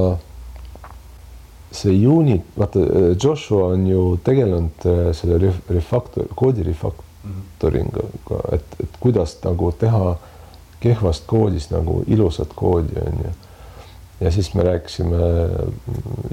[1.74, 2.82] see juuni, vaata
[3.14, 4.86] Joshua on ju tegelenud
[5.18, 6.66] selle ref- refaktor, koodi
[7.30, 10.18] refaktoringuga, et, et kuidas nagu teha
[10.80, 13.32] kehvast koodist nagu ilusat koodi on ju.
[14.20, 15.18] ja siis me rääkisime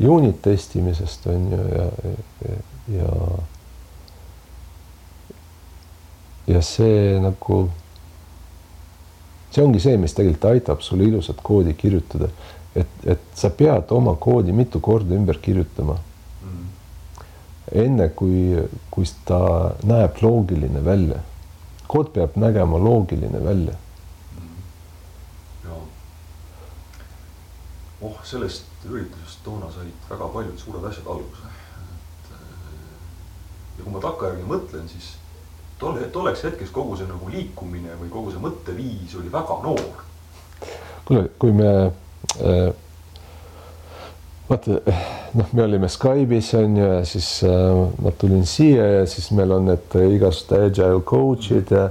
[0.09, 1.91] unit testimisest on ju ja,
[2.49, 2.57] ja,
[2.99, 3.13] ja
[6.47, 7.71] ja see nagu,
[9.51, 12.29] see ongi see, mis tegelikult aitab sul ilusat koodi kirjutada.
[12.77, 15.97] et, et sa pead oma koodi mitu korda ümber kirjutama.
[17.73, 19.41] Enne kui, kui ta
[19.85, 21.19] näeb loogiline välja.
[21.87, 23.75] kood peab nägema loogiline välja.
[25.65, 25.77] ja
[28.01, 31.43] oh, sellest üritusest toona said väga paljud suured asjad alguse.
[31.43, 32.41] et äh,
[33.79, 35.13] ja kui ma takkajärgi mõtlen, siis
[35.79, 40.03] tolle, tolleks hetkeks kogu see nagu liikumine või kogu see mõtteviis oli väga noor.
[41.05, 42.75] kuule, kui me äh,
[44.49, 44.81] vaata,
[45.37, 49.53] noh, me olime Skype'is on ju ja siis äh, ma tulin siia ja siis meil
[49.53, 51.89] on need igasugused agile coach'id ja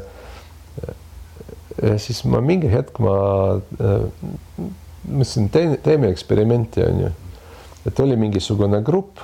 [1.84, 3.16] ja siis ma mingi hetk ma
[3.56, 4.08] äh,
[5.06, 7.12] mõtlesin, teeme, teeme eksperimenti, on ju.
[7.86, 9.20] et oli mingisugune grupp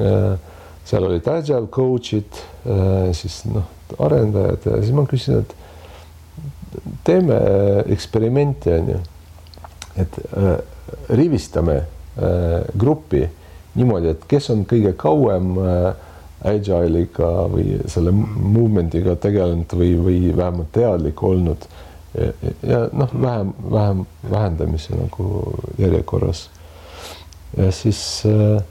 [0.00, 0.38] äh,,
[0.88, 3.66] seal olid agile coach'id äh,, siis noh,
[3.98, 5.56] arendajad ja siis ma küsisin, et
[7.04, 7.36] teeme
[7.92, 9.00] eksperimenti, on ju.
[10.02, 10.56] et äh,
[11.12, 13.26] rivistame äh, gruppi
[13.74, 15.94] niimoodi, et kes on kõige kauem äh,
[16.44, 21.68] agile'iga või selle movement'iga tegelenud või, või vähemalt teadlik olnud.
[22.18, 22.32] ja,
[22.66, 26.48] ja noh, vähem, vähem vähendamise nagu järjekorras.
[27.56, 28.62] ja siis äh,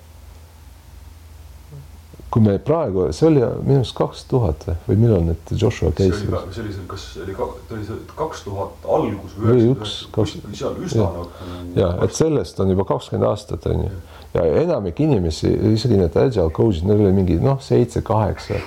[2.32, 6.22] kui me praegu, see oli minu arust kaks tuhat või millal need Joshua see käis
[6.22, 10.56] oli, ka- see oli seal, kas oli, ta oli see kaks tuhat algus Või üheksakümmend,
[10.62, 11.28] seal üsna nagu.
[11.76, 13.92] ja et sellest on juba kakskümmend aastat on ju
[14.34, 18.60] ja enamik inimesi, isegi need agile coach'id, neil oli mingi noh, seitse-kaheksa,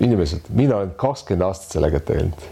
[0.00, 2.42] inimesed, mina olen kakskümmend aastat sellega tegelenud.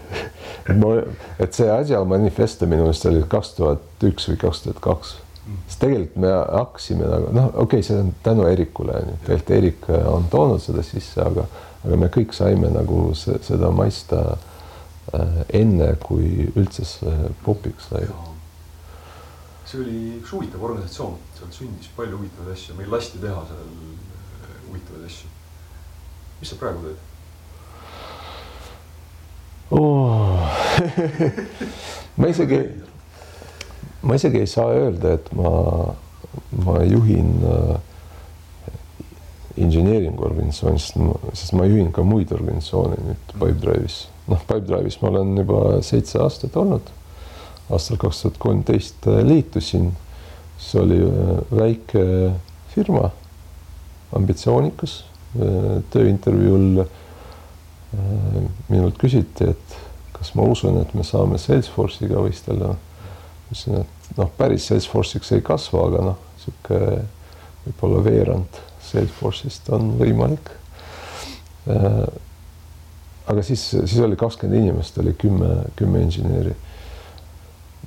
[0.68, 0.94] et ma,
[1.42, 5.14] et see agile manifesto minu meelest oli kaks tuhat üks või kaks tuhat kaks.
[5.66, 10.28] sest tegelikult me hakkasime nagu noh, okei okay,, see on tänu Erikule tegelikult Erik on
[10.32, 11.46] toonud seda sisse, aga,
[11.84, 18.06] aga me kõik saime nagu se, seda maista äh, enne, kui üldse see popiks sai.
[19.64, 24.54] See oli üks huvitav organisatsioon, sealt sündis palju huvitavaid asju, meil lasti teha seal äh,
[24.68, 25.30] huvitavaid asju.
[26.40, 26.98] mis sa praegu teed?
[29.70, 30.44] oh.
[32.18, 32.60] ma isegi,
[34.02, 35.52] ma isegi ei saa öelda, et ma,
[36.66, 37.76] ma juhin äh,
[39.56, 44.04] inseneeringu organisatsiooni, sest sest ma juhin ka muid organisatsioone nüüd Pipedrive'is.
[44.28, 46.92] noh, Pipedrive'is ma olen juba seitse aastat olnud.
[47.72, 49.92] Aastal kaks tuhat kolmteist liitusin,
[50.60, 52.04] see oli äh, väike
[52.74, 53.10] firma,
[54.14, 55.02] ambitsioonikas,
[55.90, 56.92] tööintervjuul äh,
[58.68, 59.76] minult küsiti, et
[60.14, 62.74] kas ma usun, et me saame Salesforce'iga võistelda.
[63.50, 67.02] ütlesin, et noh, päris Salesforce'iks ei kasva, aga noh, niisugune
[67.64, 70.52] võib-olla veerand Salesforce'ist on võimalik.
[73.26, 76.54] aga siis, siis oli kakskümmend inimest, oli kümme, kümme inseneeri.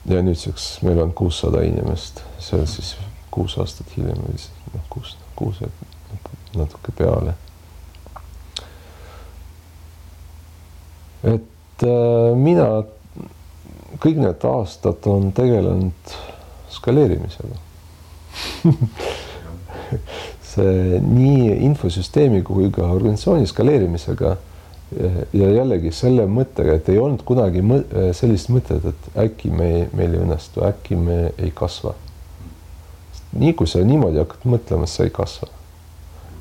[0.08, 2.96] Ja nüüdseks meil on kuussada inimest, see on siis
[3.32, 4.40] kuus aastat hiljem või
[4.74, 5.62] noh, kuus, kuus
[6.56, 7.36] natuke peale.
[11.28, 12.68] et äh, mina
[14.00, 16.12] kõik need aastad on tegelenud
[16.72, 17.58] skaleerimisega
[20.52, 24.36] see nii infosüsteemi kui ka organisatsiooni skaleerimisega
[25.34, 27.82] ja jällegi selle mõttega, et ei olnud kunagi mõ
[28.16, 31.96] sellist mõtet, et äkki me, meil ei õnnestu, äkki me ei kasva.
[33.38, 35.50] nii kui sa niimoodi hakkad mõtlema, sa ei kasva.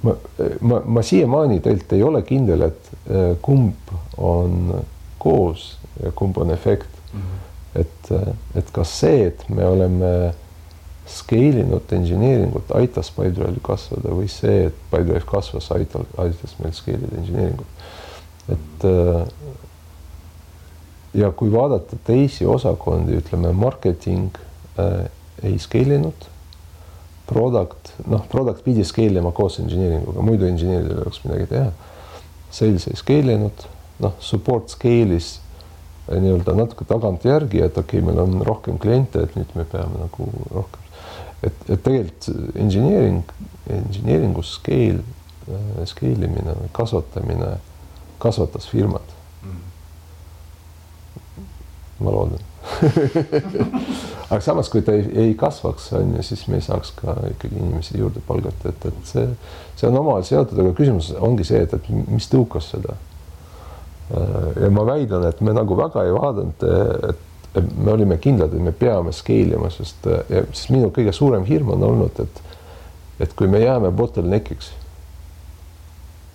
[0.03, 0.15] ma,
[0.61, 4.85] ma, ma siiamaani tegelikult ei ole kindel, et eh, kumb on
[5.19, 7.21] koos ja kumb on efekt mm.
[7.21, 7.81] -hmm.
[7.81, 10.35] et, eh, et kas see, et me oleme
[11.07, 16.99] scale inud engineering ut aitas Pipedrive'il kasvada või see, et Pipedrive kasvas, aitas meil scale
[16.99, 17.67] ida engineering ut
[18.53, 19.27] et äh,
[21.17, 24.37] ja kui vaadata teisi osakondi, ütleme marketing
[24.79, 25.07] äh,
[25.43, 26.29] ei scale inud,
[27.27, 31.73] product, noh, product pidi scale ima koos engineering uga, muidu engineer'il ei oleks midagi teha.
[32.55, 33.67] Sales ei scale inud,
[34.05, 35.37] noh, support scale'is
[36.07, 40.03] äh, nii-öelda natuke tagantjärgi, et okei okay,, meil on rohkem kliente, et nüüd me peame
[40.05, 40.91] nagu rohkem,
[41.43, 43.23] et, et tegelikult engineering,
[43.81, 45.03] engineering'u scale,
[45.49, 47.57] äh, scale imine, kasvatamine
[48.23, 49.15] kasvatas firmat
[49.45, 49.63] mm..
[52.05, 52.45] ma loodan
[54.31, 57.61] aga samas, kui ta ei, ei kasvaks, on ju, siis me ei saaks ka ikkagi
[57.61, 59.27] inimesi juurde palgata, et, et see,
[59.79, 62.97] see on omavahel seotud, aga küsimus ongi see, et, et mis tõukas seda.
[64.61, 66.67] ja ma väidan, et me nagu väga ei vaadanud,
[67.11, 71.73] et me olime kindlad, et me peame scale ima, sest, sest minu kõige suurem hirm
[71.75, 72.43] on olnud, et,
[73.27, 74.75] et kui me jääme bottleneck'iks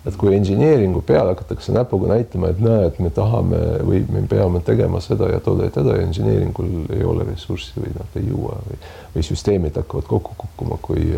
[0.06, 5.00] et kui engineering'u peale hakatakse näpuga näitama, et näed, me tahame või me peame tegema
[5.04, 8.78] seda ja toda ja teda ja engineering'ul ei ole ressurssi või nad ei jõua või,
[9.14, 11.12] või süsteemid hakkavad kokku kukkuma, kui,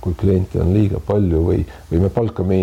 [0.00, 2.60] kui kliente on liiga palju või, või me palkame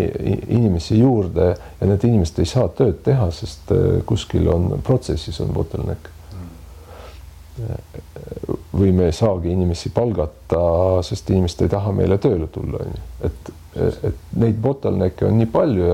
[0.48, 5.54] inimesi juurde ja need inimesed ei saa tööd teha, sest äh, kuskil on protsessis on
[5.54, 6.16] bottleneck.
[8.72, 13.02] Või me ei saagi inimesi palgata, sest inimesed ei taha meile tööle tulla, on ju,
[13.28, 13.50] et
[13.88, 15.90] et neid bottleneck'e on nii palju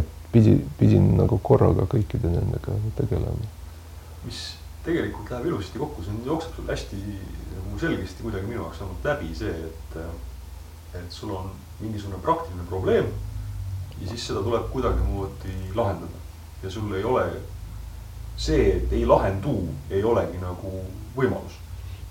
[0.00, 3.50] et pidi, pidin nagu korraga kõikide nendega tegelema.
[4.24, 4.40] mis
[4.84, 7.00] tegelikult läheb ilusasti kokku, see on, jookseb sul hästi
[7.54, 9.98] nagu selgesti kuidagi minu jaoks olnud läbi see, et,
[11.00, 11.50] et sul on
[11.80, 13.10] mingisugune praktiline probleem
[14.00, 16.22] ja siis seda tuleb kuidagimoodi lahendada.
[16.62, 17.26] ja sul ei ole
[18.36, 19.58] see, et ei lahendu,
[19.90, 20.72] ei olegi nagu
[21.16, 21.60] võimalus.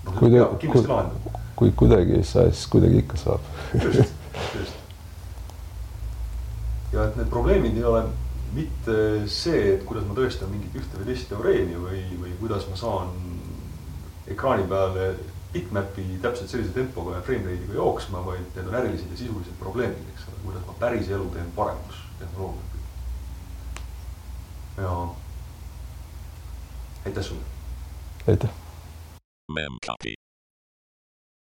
[0.06, 1.42] kindlasti lahendada.
[1.56, 3.52] kui kuidagi ei saa, siis kuidagi ikka saab.
[3.74, 4.16] just,
[4.54, 4.83] just
[6.94, 8.04] ja et need probleemid ei ole
[8.54, 8.96] mitte
[9.30, 13.14] see, et kuidas ma tõestan mingit ühte või teist teoreemi või, või kuidas ma saan
[14.30, 15.08] ekraani peale
[15.54, 20.06] bitmap'i täpselt sellise tempoga ja frame rate'iga jooksma, vaid need on ärilised ja sisulised probleemid,
[20.14, 22.82] eks ole, kuidas ma päris elu teen paremaks tehnoloogiaga.
[24.82, 24.96] ja
[27.06, 27.42] aitäh sulle.
[28.28, 28.50] aitäh.
[29.54, 30.23] Memcopy.